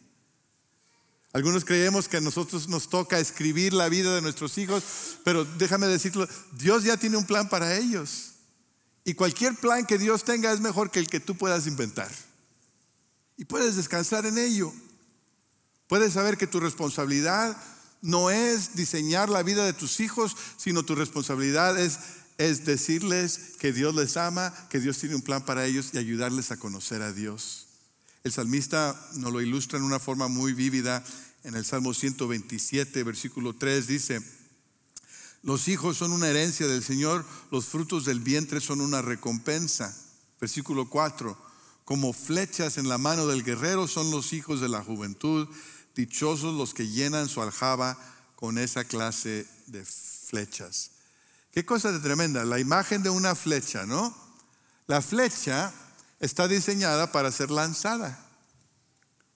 Algunos 1.33 1.65
creemos 1.65 2.07
que 2.07 2.17
a 2.17 2.21
nosotros 2.21 2.69
nos 2.69 2.87
toca 2.87 3.19
escribir 3.19 3.73
la 3.73 3.89
vida 3.89 4.15
de 4.15 4.21
nuestros 4.21 4.57
hijos, 4.57 5.17
pero 5.25 5.43
déjame 5.43 5.87
decirlo, 5.87 6.25
Dios 6.53 6.85
ya 6.85 6.95
tiene 6.95 7.17
un 7.17 7.25
plan 7.25 7.49
para 7.49 7.75
ellos. 7.75 8.34
Y 9.05 9.13
cualquier 9.13 9.55
plan 9.55 9.85
que 9.85 9.99
Dios 9.99 10.23
tenga 10.23 10.51
es 10.51 10.59
mejor 10.59 10.89
que 10.89 10.99
el 10.99 11.07
que 11.07 11.19
tú 11.19 11.37
puedas 11.37 11.67
inventar. 11.67 12.11
Y 13.37 13.45
puedes 13.45 13.75
descansar 13.75 14.25
en 14.25 14.39
ello. 14.39 14.73
Puedes 15.87 16.13
saber 16.13 16.37
que 16.37 16.47
tu 16.47 16.59
responsabilidad 16.59 17.55
no 18.01 18.31
es 18.31 18.75
diseñar 18.75 19.29
la 19.29 19.43
vida 19.43 19.63
de 19.63 19.73
tus 19.73 19.99
hijos, 19.99 20.35
sino 20.57 20.83
tu 20.83 20.95
responsabilidad 20.95 21.79
es, 21.79 21.99
es 22.39 22.65
decirles 22.65 23.39
que 23.59 23.71
Dios 23.71 23.93
les 23.93 24.17
ama, 24.17 24.53
que 24.69 24.79
Dios 24.79 24.97
tiene 24.97 25.15
un 25.15 25.21
plan 25.21 25.45
para 25.45 25.65
ellos 25.65 25.91
y 25.93 25.99
ayudarles 25.99 26.51
a 26.51 26.57
conocer 26.57 27.03
a 27.03 27.13
Dios. 27.13 27.67
El 28.23 28.31
salmista 28.31 28.99
nos 29.13 29.31
lo 29.31 29.39
ilustra 29.39 29.77
en 29.77 29.85
una 29.85 29.99
forma 29.99 30.27
muy 30.27 30.53
vívida 30.53 31.03
en 31.43 31.53
el 31.53 31.63
Salmo 31.63 31.93
127, 31.93 33.03
versículo 33.03 33.55
3, 33.55 33.85
dice, 33.85 34.19
los 35.45 35.67
hijos 35.67 35.97
son 35.97 36.11
una 36.11 36.27
herencia 36.27 36.67
del 36.67 36.83
Señor, 36.83 37.23
los 37.51 37.67
frutos 37.67 38.03
del 38.03 38.19
vientre 38.19 38.59
son 38.59 38.81
una 38.81 39.03
recompensa. 39.03 39.95
Versículo 40.41 40.89
4, 40.89 41.37
como 41.85 42.13
flechas 42.13 42.79
en 42.79 42.89
la 42.89 42.97
mano 42.97 43.27
del 43.27 43.43
guerrero 43.43 43.87
son 43.87 44.09
los 44.09 44.33
hijos 44.33 44.59
de 44.59 44.69
la 44.69 44.83
juventud, 44.83 45.47
dichosos 45.93 46.55
los 46.55 46.73
que 46.73 46.87
llenan 46.87 47.29
su 47.29 47.43
aljaba 47.43 47.95
con 48.35 48.57
esa 48.57 48.85
clase 48.85 49.47
de 49.67 49.85
flechas. 49.85 50.89
Qué 51.51 51.63
cosa 51.63 51.91
de 51.91 51.99
tremenda, 51.99 52.43
la 52.43 52.59
imagen 52.59 53.03
de 53.03 53.11
una 53.11 53.35
flecha, 53.35 53.85
¿no? 53.85 54.17
La 54.87 55.03
flecha 55.03 55.71
está 56.19 56.47
diseñada 56.47 57.11
para 57.11 57.31
ser 57.31 57.51
lanzada, 57.51 58.19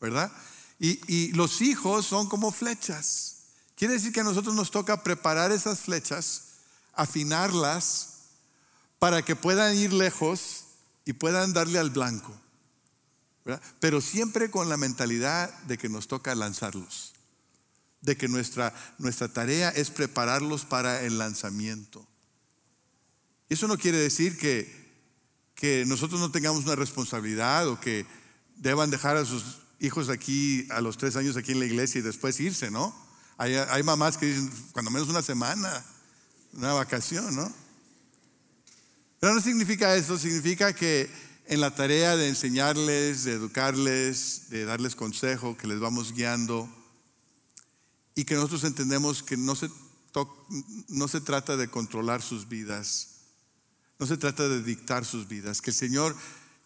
¿verdad? 0.01 0.31
Y, 0.79 0.99
y, 1.07 1.33
los 1.33 1.61
hijos 1.61 2.07
son 2.07 2.27
como 2.29 2.51
flechas. 2.51 3.38
Quiere 3.79 3.93
decir 3.93 4.11
que 4.11 4.19
a 4.19 4.25
nosotros 4.25 4.55
nos 4.55 4.71
toca 4.71 5.03
preparar 5.03 5.53
esas 5.53 5.79
flechas, 5.79 6.57
afinarlas, 6.91 8.09
para 8.99 9.23
que 9.23 9.37
puedan 9.37 9.73
ir 9.77 9.93
lejos 9.93 10.65
y 11.05 11.13
puedan 11.13 11.53
darle 11.53 11.79
al 11.79 11.89
blanco. 11.89 12.37
Pero 13.79 14.01
siempre 14.01 14.51
con 14.51 14.67
la 14.67 14.75
mentalidad 14.75 15.57
de 15.61 15.77
que 15.77 15.87
nos 15.87 16.09
toca 16.09 16.35
lanzarlos, 16.35 17.13
de 18.01 18.17
que 18.17 18.27
nuestra, 18.27 18.75
nuestra 18.97 19.29
tarea 19.29 19.69
es 19.69 19.91
prepararlos 19.91 20.65
para 20.65 21.01
el 21.03 21.17
lanzamiento. 21.17 22.05
Eso 23.47 23.65
no 23.69 23.77
quiere 23.77 23.97
decir 23.97 24.37
que, 24.37 24.91
que 25.55 25.85
nosotros 25.85 26.19
no 26.19 26.31
tengamos 26.31 26.65
una 26.65 26.75
responsabilidad 26.75 27.69
o 27.69 27.79
que 27.79 28.05
deban 28.57 28.89
dejar 28.89 29.15
a 29.15 29.23
sus 29.23 29.59
hijos 29.79 30.09
aquí 30.09 30.67
a 30.69 30.81
los 30.81 30.97
tres 30.97 31.15
años 31.15 31.37
aquí 31.37 31.53
en 31.53 31.59
la 31.59 31.65
iglesia 31.65 31.99
y 31.99 32.01
después 32.01 32.41
irse, 32.41 32.69
¿no? 32.71 33.07
Hay, 33.39 33.55
hay 33.55 33.83
mamás 33.83 34.17
que 34.17 34.25
dicen, 34.25 34.51
cuando 34.73 34.91
menos 34.91 35.07
una 35.07 35.21
semana, 35.21 35.85
una 36.51 36.73
vacación, 36.73 37.33
¿no? 37.33 37.49
Pero 39.21 39.33
no 39.33 39.39
significa 39.39 39.95
eso, 39.95 40.17
significa 40.17 40.73
que 40.73 41.09
en 41.45 41.61
la 41.61 41.73
tarea 41.73 42.17
de 42.17 42.27
enseñarles, 42.27 43.23
de 43.23 43.31
educarles, 43.31 44.49
de 44.49 44.65
darles 44.65 44.93
consejo, 44.93 45.55
que 45.55 45.67
les 45.67 45.79
vamos 45.79 46.11
guiando 46.13 46.69
y 48.13 48.25
que 48.25 48.35
nosotros 48.35 48.65
entendemos 48.65 49.23
que 49.23 49.37
no 49.37 49.55
se, 49.55 49.69
no 50.89 51.07
se 51.07 51.21
trata 51.21 51.55
de 51.55 51.69
controlar 51.69 52.21
sus 52.21 52.49
vidas, 52.49 53.21
no 53.99 54.05
se 54.05 54.17
trata 54.17 54.49
de 54.49 54.61
dictar 54.61 55.05
sus 55.05 55.29
vidas, 55.29 55.61
que 55.61 55.69
el 55.69 55.77
Señor 55.77 56.13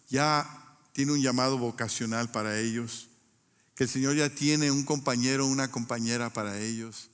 ya 0.10 0.76
tiene 0.92 1.12
un 1.12 1.22
llamado 1.22 1.60
vocacional 1.60 2.32
para 2.32 2.60
ellos, 2.60 3.10
que 3.76 3.86
el 3.86 3.90
Señor 3.90 4.16
ya 4.16 4.30
tiene 4.30 4.72
un 4.72 4.84
compañero, 4.84 5.46
una 5.46 5.72
compañera 5.72 6.32
para 6.32 6.60
ellos, 6.60 7.10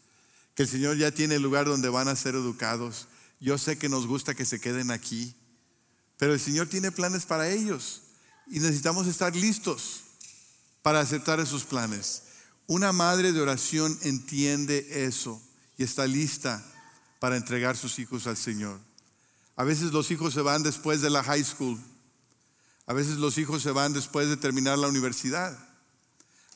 que 0.55 0.63
el 0.63 0.69
Señor 0.69 0.97
ya 0.97 1.11
tiene 1.11 1.35
el 1.35 1.41
lugar 1.41 1.65
donde 1.65 1.89
van 1.89 2.07
a 2.07 2.15
ser 2.15 2.35
educados 2.35 3.07
yo 3.39 3.57
sé 3.57 3.77
que 3.77 3.89
nos 3.89 4.05
gusta 4.05 4.35
que 4.35 4.45
se 4.45 4.59
queden 4.59 4.91
aquí, 4.91 5.33
pero 6.17 6.33
el 6.33 6.39
Señor 6.39 6.67
tiene 6.67 6.91
planes 6.91 7.25
para 7.25 7.49
ellos 7.49 8.01
y 8.47 8.59
necesitamos 8.59 9.07
estar 9.07 9.35
listos 9.35 10.01
para 10.81 10.99
aceptar 10.99 11.39
esos 11.39 11.63
planes. 11.63 12.23
Una 12.67 12.91
madre 12.91 13.31
de 13.31 13.41
oración 13.41 13.97
entiende 14.03 15.05
eso 15.05 15.41
y 15.77 15.83
está 15.83 16.05
lista 16.05 16.63
para 17.19 17.37
entregar 17.37 17.77
sus 17.77 17.97
hijos 17.99 18.27
al 18.27 18.35
Señor. 18.35 18.79
A 19.55 19.63
veces 19.63 19.91
los 19.91 20.11
hijos 20.11 20.33
se 20.33 20.41
van 20.41 20.63
después 20.63 21.01
de 21.01 21.09
la 21.09 21.23
high 21.23 21.43
school. 21.43 21.79
A 22.85 22.93
veces 22.93 23.17
los 23.17 23.37
hijos 23.37 23.63
se 23.63 23.71
van 23.71 23.93
después 23.93 24.27
de 24.27 24.37
terminar 24.37 24.77
la 24.77 24.87
universidad. 24.87 25.57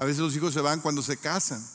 A 0.04 0.06
veces 0.06 0.20
los 0.20 0.36
hijos 0.36 0.54
se 0.54 0.60
van 0.60 0.82
cuando 0.82 1.02
se 1.02 1.16
casan. 1.16 1.66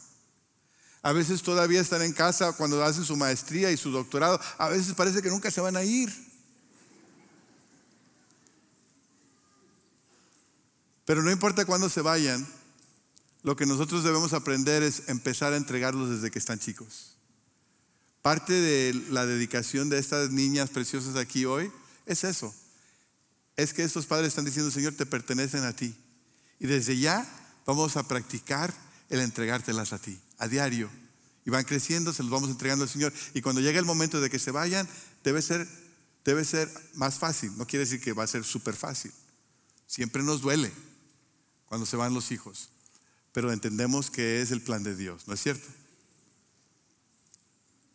A 1.01 1.13
veces 1.13 1.43
todavía 1.43 1.81
están 1.81 2.03
en 2.03 2.13
casa 2.13 2.53
cuando 2.53 2.85
hacen 2.85 3.03
su 3.03 3.17
maestría 3.17 3.73
y 3.73 3.79
su 3.79 3.91
doctorado. 3.91 4.39
A 4.59 4.69
veces 4.69 4.93
parece 4.93 5.23
que 5.23 5.31
nunca 5.31 5.51
se 5.51 5.63
van 5.63 5.79
a 5.79 5.83
ir. 5.83 6.13
Pero 11.07 11.23
no 11.23 11.31
importa 11.31 11.65
cuándo 11.65 11.89
se 11.89 12.03
vayan, 12.03 12.47
lo 13.45 13.57
que 13.57 13.65
nosotros 13.65 14.05
debemos 14.05 14.35
aprender 14.35 14.83
es 14.83 15.09
empezar 15.09 15.55
a 15.55 15.57
entregarlos 15.57 16.11
desde 16.11 16.31
que 16.31 16.39
están 16.39 16.59
chicos. 16.59 17.17
Parte 18.21 18.53
de 18.53 18.93
la 19.09 19.25
dedicación 19.25 19.89
de 19.89 19.99
estas 19.99 20.33
niñas 20.33 20.69
preciosas 20.69 21.17
aquí 21.17 21.47
hoy 21.47 21.73
es 22.05 22.25
eso. 22.25 22.55
Es 23.57 23.73
que 23.73 23.85
estos 23.85 24.05
padres 24.05 24.29
están 24.29 24.45
diciendo, 24.45 24.71
Señor, 24.71 24.93
te 24.93 25.07
pertenecen 25.07 25.65
a 25.65 25.73
ti. 25.73 25.97
Y 26.61 26.67
desde 26.67 26.99
ya 26.99 27.38
vamos 27.69 27.99
a 27.99 28.09
practicar 28.09 28.73
el 29.11 29.21
entregártelas 29.21 29.93
a 29.93 29.99
ti 29.99 30.19
a 30.39 30.49
diario. 30.49 30.91
Y 31.45 31.51
van 31.51 31.65
creciendo, 31.65 32.13
se 32.15 32.23
los 32.23 32.33
vamos 32.33 32.49
entregando 32.49 32.85
al 32.85 32.89
Señor. 32.89 33.13
Y 33.35 33.43
cuando 33.43 33.61
llega 33.61 33.79
el 33.79 33.85
momento 33.85 34.21
de 34.21 34.31
que 34.31 34.39
se 34.39 34.51
vayan, 34.51 34.89
debe 35.23 35.43
ser, 35.43 35.69
debe 36.25 36.45
ser 36.45 36.71
más 36.95 37.19
fácil. 37.19 37.57
No 37.59 37.67
quiere 37.67 37.85
decir 37.85 38.01
que 38.01 38.15
va 38.15 38.25
a 38.25 38.27
ser 38.27 38.45
súper 38.45 38.75
fácil. 38.75 39.13
Siempre 39.87 40.23
nos 40.23 40.41
duele 40.41 40.73
cuando 41.67 41.87
se 41.87 41.97
van 41.97 42.15
los 42.15 42.33
hijos. 42.33 42.71
Pero 43.33 43.53
entendemos 43.53 44.11
que 44.11 44.41
es 44.41 44.51
el 44.51 44.63
plan 44.63 44.83
de 44.83 44.97
Dios, 44.97 45.29
¿no 45.29 45.35
es 45.35 45.41
cierto? 45.41 45.69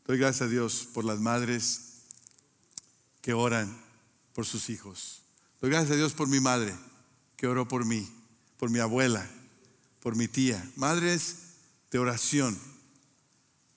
Doy 0.06 0.20
gracias 0.20 0.44
a 0.44 0.52
Dios 0.52 0.88
por 0.94 1.04
las 1.04 1.20
madres 1.20 1.82
que 3.22 3.34
oran 3.34 3.76
por 4.34 4.46
sus 4.46 4.70
hijos. 4.70 5.24
Doy 5.62 5.72
gracias 5.72 5.92
a 5.92 5.96
Dios 5.96 6.14
por 6.14 6.28
mi 6.28 6.40
madre, 6.40 6.76
que 7.38 7.48
oró 7.48 7.68
por 7.68 7.86
mí, 7.86 8.08
por 8.58 8.70
mi 8.70 8.80
abuela, 8.80 9.28
por 10.04 10.18
mi 10.18 10.28
tía. 10.28 10.62
Madres 10.76 11.38
de 11.90 11.98
oración, 11.98 12.60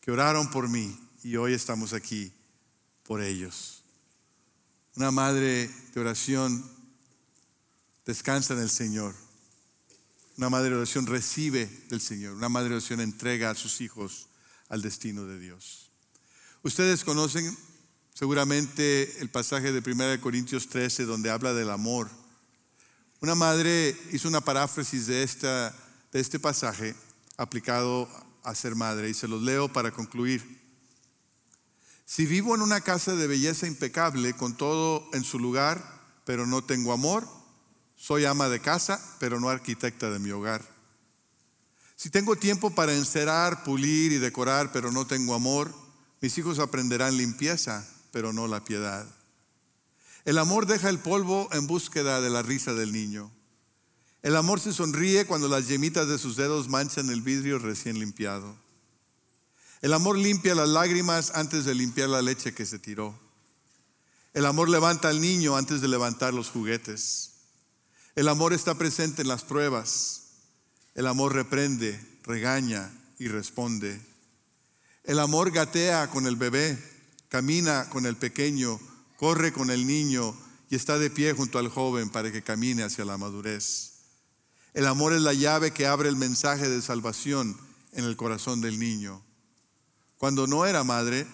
que 0.00 0.10
oraron 0.10 0.50
por 0.50 0.68
mí 0.68 0.98
y 1.22 1.36
hoy 1.36 1.54
estamos 1.54 1.92
aquí 1.92 2.32
por 3.04 3.22
ellos. 3.22 3.84
Una 4.96 5.12
madre 5.12 5.70
de 5.94 6.00
oración 6.00 6.68
descansa 8.04 8.54
en 8.54 8.60
el 8.60 8.70
Señor. 8.70 9.14
Una 10.36 10.50
madre 10.50 10.70
de 10.70 10.76
oración 10.76 11.06
recibe 11.06 11.66
del 11.88 12.00
Señor. 12.00 12.34
Una 12.34 12.48
madre 12.48 12.70
de 12.70 12.74
oración 12.76 13.00
entrega 13.00 13.50
a 13.50 13.54
sus 13.54 13.80
hijos 13.80 14.26
al 14.68 14.82
destino 14.82 15.26
de 15.26 15.38
Dios. 15.38 15.92
Ustedes 16.64 17.04
conocen 17.04 17.56
seguramente 18.12 19.20
el 19.20 19.30
pasaje 19.30 19.70
de 19.70 19.78
1 19.78 20.20
Corintios 20.20 20.68
13 20.68 21.04
donde 21.04 21.30
habla 21.30 21.54
del 21.54 21.70
amor. 21.70 22.10
Una 23.20 23.36
madre 23.36 23.96
hizo 24.12 24.26
una 24.26 24.40
paráfrasis 24.40 25.06
de, 25.06 25.22
esta, 25.22 25.74
este 26.20 26.38
pasaje 26.38 26.94
aplicado 27.36 28.08
a 28.42 28.54
ser 28.54 28.74
madre 28.74 29.10
y 29.10 29.14
se 29.14 29.28
los 29.28 29.42
leo 29.42 29.72
para 29.72 29.90
concluir. 29.90 30.62
Si 32.04 32.24
vivo 32.24 32.54
en 32.54 32.62
una 32.62 32.80
casa 32.80 33.16
de 33.16 33.26
belleza 33.26 33.66
impecable, 33.66 34.34
con 34.34 34.56
todo 34.56 35.08
en 35.12 35.24
su 35.24 35.38
lugar, 35.38 35.82
pero 36.24 36.46
no 36.46 36.62
tengo 36.62 36.92
amor, 36.92 37.26
soy 37.96 38.24
ama 38.24 38.48
de 38.48 38.60
casa, 38.60 39.00
pero 39.18 39.40
no 39.40 39.48
arquitecta 39.48 40.10
de 40.10 40.18
mi 40.18 40.30
hogar. 40.30 40.62
Si 41.96 42.10
tengo 42.10 42.36
tiempo 42.36 42.74
para 42.74 42.94
encerar, 42.94 43.64
pulir 43.64 44.12
y 44.12 44.18
decorar, 44.18 44.70
pero 44.70 44.92
no 44.92 45.06
tengo 45.06 45.34
amor, 45.34 45.74
mis 46.20 46.36
hijos 46.38 46.58
aprenderán 46.58 47.16
limpieza, 47.16 47.86
pero 48.12 48.32
no 48.32 48.46
la 48.46 48.64
piedad. 48.64 49.06
El 50.24 50.38
amor 50.38 50.66
deja 50.66 50.88
el 50.90 50.98
polvo 50.98 51.48
en 51.52 51.66
búsqueda 51.66 52.20
de 52.20 52.30
la 52.30 52.42
risa 52.42 52.74
del 52.74 52.92
niño. 52.92 53.30
El 54.26 54.34
amor 54.34 54.58
se 54.58 54.72
sonríe 54.72 55.24
cuando 55.24 55.46
las 55.46 55.68
yemitas 55.68 56.08
de 56.08 56.18
sus 56.18 56.34
dedos 56.34 56.68
manchan 56.68 57.10
el 57.10 57.22
vidrio 57.22 57.60
recién 57.60 58.00
limpiado. 58.00 58.56
El 59.82 59.92
amor 59.92 60.18
limpia 60.18 60.56
las 60.56 60.68
lágrimas 60.68 61.30
antes 61.36 61.64
de 61.64 61.76
limpiar 61.76 62.08
la 62.08 62.22
leche 62.22 62.52
que 62.52 62.66
se 62.66 62.80
tiró. 62.80 63.16
El 64.34 64.46
amor 64.46 64.68
levanta 64.68 65.10
al 65.10 65.20
niño 65.20 65.56
antes 65.56 65.80
de 65.80 65.86
levantar 65.86 66.34
los 66.34 66.50
juguetes. 66.50 67.34
El 68.16 68.26
amor 68.26 68.52
está 68.52 68.74
presente 68.74 69.22
en 69.22 69.28
las 69.28 69.44
pruebas. 69.44 70.22
El 70.96 71.06
amor 71.06 71.32
reprende, 71.32 71.96
regaña 72.24 72.90
y 73.20 73.28
responde. 73.28 74.04
El 75.04 75.20
amor 75.20 75.52
gatea 75.52 76.10
con 76.10 76.26
el 76.26 76.34
bebé, 76.34 76.76
camina 77.28 77.88
con 77.90 78.06
el 78.06 78.16
pequeño, 78.16 78.80
corre 79.18 79.52
con 79.52 79.70
el 79.70 79.86
niño 79.86 80.36
y 80.68 80.74
está 80.74 80.98
de 80.98 81.10
pie 81.10 81.32
junto 81.32 81.60
al 81.60 81.68
joven 81.68 82.10
para 82.10 82.32
que 82.32 82.42
camine 82.42 82.82
hacia 82.82 83.04
la 83.04 83.18
madurez. 83.18 83.92
El 84.76 84.86
amor 84.86 85.12
es 85.14 85.22
la 85.22 85.32
llave 85.32 85.72
que 85.72 85.86
abre 85.86 86.08
el 86.08 86.16
mensaje 86.16 86.68
de 86.68 86.82
salvación 86.82 87.56
en 87.94 88.04
el 88.04 88.14
corazón 88.14 88.60
del 88.60 88.78
niño. 88.78 89.22
Cuando 90.18 90.46
no 90.46 90.66
era 90.66 90.84
madre, 90.84 91.26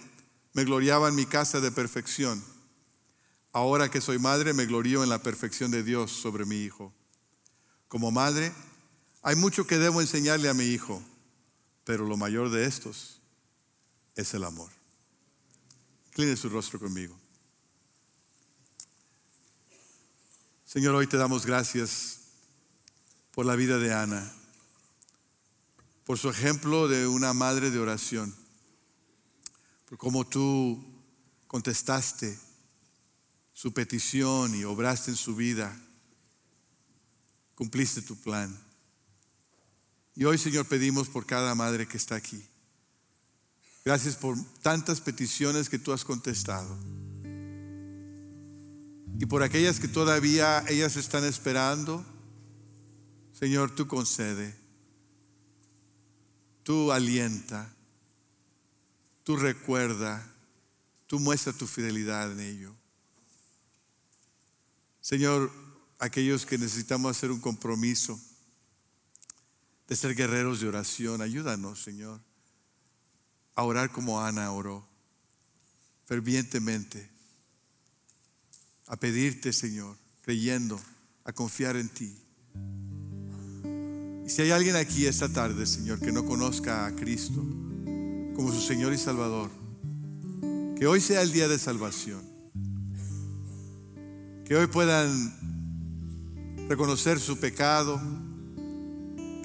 me 0.54 0.62
gloriaba 0.64 1.08
en 1.08 1.16
mi 1.16 1.26
casa 1.26 1.60
de 1.60 1.72
perfección 1.72 2.42
Ahora 3.52 3.90
que 3.90 4.00
soy 4.00 4.18
madre, 4.18 4.54
me 4.54 4.64
glorío 4.64 5.02
en 5.02 5.10
la 5.10 5.22
perfección 5.22 5.70
de 5.70 5.82
Dios 5.82 6.10
sobre 6.10 6.46
mi 6.46 6.62
hijo. 6.62 6.92
Como 7.86 8.10
madre, 8.10 8.50
hay 9.22 9.36
mucho 9.36 9.66
que 9.66 9.76
debo 9.76 10.00
enseñarle 10.00 10.48
a 10.48 10.54
mi 10.54 10.64
hijo, 10.64 11.02
pero 11.84 12.06
lo 12.06 12.16
mayor 12.16 12.50
de 12.50 12.64
estos 12.64 13.20
es 14.16 14.32
el 14.32 14.44
amor. 14.44 14.70
Incline 16.06 16.34
su 16.34 16.48
rostro 16.48 16.80
conmigo. 16.80 17.14
Señor, 20.64 20.94
hoy 20.94 21.06
te 21.06 21.18
damos 21.18 21.44
gracias 21.44 22.21
por 23.32 23.46
la 23.46 23.56
vida 23.56 23.78
de 23.78 23.92
Ana, 23.92 24.32
por 26.04 26.18
su 26.18 26.28
ejemplo 26.28 26.88
de 26.88 27.06
una 27.06 27.32
madre 27.32 27.70
de 27.70 27.78
oración, 27.78 28.34
por 29.88 29.98
cómo 29.98 30.26
tú 30.26 30.82
contestaste 31.46 32.38
su 33.52 33.72
petición 33.72 34.54
y 34.54 34.64
obraste 34.64 35.10
en 35.10 35.16
su 35.16 35.36
vida. 35.36 35.78
Cumpliste 37.54 38.02
tu 38.02 38.16
plan. 38.16 38.58
Y 40.14 40.24
hoy, 40.24 40.36
Señor, 40.36 40.66
pedimos 40.66 41.08
por 41.08 41.26
cada 41.26 41.54
madre 41.54 41.86
que 41.86 41.96
está 41.96 42.16
aquí. 42.16 42.44
Gracias 43.84 44.16
por 44.16 44.36
tantas 44.62 45.00
peticiones 45.00 45.68
que 45.68 45.78
tú 45.78 45.92
has 45.92 46.04
contestado. 46.04 46.76
Y 49.18 49.26
por 49.26 49.42
aquellas 49.42 49.78
que 49.78 49.88
todavía 49.88 50.64
ellas 50.68 50.96
están 50.96 51.24
esperando, 51.24 52.04
Señor, 53.42 53.74
tú 53.74 53.88
concede. 53.88 54.54
Tú 56.62 56.92
alienta. 56.92 57.74
Tú 59.24 59.34
recuerda. 59.34 60.24
Tú 61.08 61.18
muestra 61.18 61.52
tu 61.52 61.66
fidelidad 61.66 62.30
en 62.30 62.38
ello. 62.38 62.72
Señor, 65.00 65.50
aquellos 65.98 66.46
que 66.46 66.56
necesitamos 66.56 67.16
hacer 67.16 67.32
un 67.32 67.40
compromiso 67.40 68.20
de 69.88 69.96
ser 69.96 70.14
guerreros 70.14 70.60
de 70.60 70.68
oración, 70.68 71.20
ayúdanos, 71.20 71.82
Señor, 71.82 72.20
a 73.56 73.64
orar 73.64 73.90
como 73.90 74.20
Ana 74.20 74.52
oró, 74.52 74.86
fervientemente, 76.04 77.10
a 78.86 78.94
pedirte, 78.94 79.52
Señor, 79.52 79.98
creyendo, 80.20 80.80
a 81.24 81.32
confiar 81.32 81.74
en 81.74 81.88
ti. 81.88 82.22
Y 84.24 84.30
si 84.30 84.42
hay 84.42 84.50
alguien 84.50 84.76
aquí 84.76 85.06
esta 85.06 85.28
tarde, 85.28 85.66
Señor, 85.66 85.98
que 85.98 86.12
no 86.12 86.24
conozca 86.24 86.86
a 86.86 86.94
Cristo 86.94 87.44
como 88.34 88.52
su 88.52 88.60
Señor 88.60 88.92
y 88.92 88.98
Salvador, 88.98 89.50
que 90.78 90.86
hoy 90.86 91.00
sea 91.00 91.22
el 91.22 91.32
día 91.32 91.48
de 91.48 91.58
salvación. 91.58 92.20
Que 94.44 94.56
hoy 94.56 94.66
puedan 94.66 95.32
reconocer 96.68 97.20
su 97.20 97.38
pecado, 97.38 98.00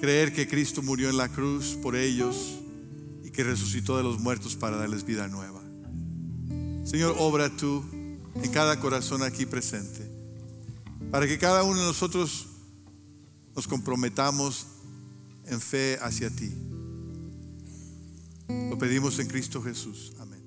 creer 0.00 0.32
que 0.32 0.48
Cristo 0.48 0.82
murió 0.82 1.10
en 1.10 1.16
la 1.16 1.28
cruz 1.28 1.76
por 1.82 1.96
ellos 1.96 2.60
y 3.24 3.30
que 3.30 3.44
resucitó 3.44 3.96
de 3.96 4.02
los 4.02 4.20
muertos 4.20 4.56
para 4.56 4.76
darles 4.76 5.04
vida 5.04 5.28
nueva. 5.28 5.60
Señor, 6.84 7.16
obra 7.18 7.54
tú 7.54 7.84
en 8.42 8.50
cada 8.52 8.80
corazón 8.80 9.22
aquí 9.22 9.44
presente, 9.44 10.08
para 11.10 11.26
que 11.26 11.38
cada 11.38 11.62
uno 11.62 11.80
de 11.80 11.86
nosotros 11.86 12.47
nos 13.58 13.66
comprometamos 13.66 14.68
en 15.46 15.60
fe 15.60 15.98
hacia 16.00 16.30
ti. 16.30 16.54
Lo 18.48 18.78
pedimos 18.78 19.18
en 19.18 19.26
Cristo 19.26 19.60
Jesús. 19.60 20.12
Amén. 20.20 20.37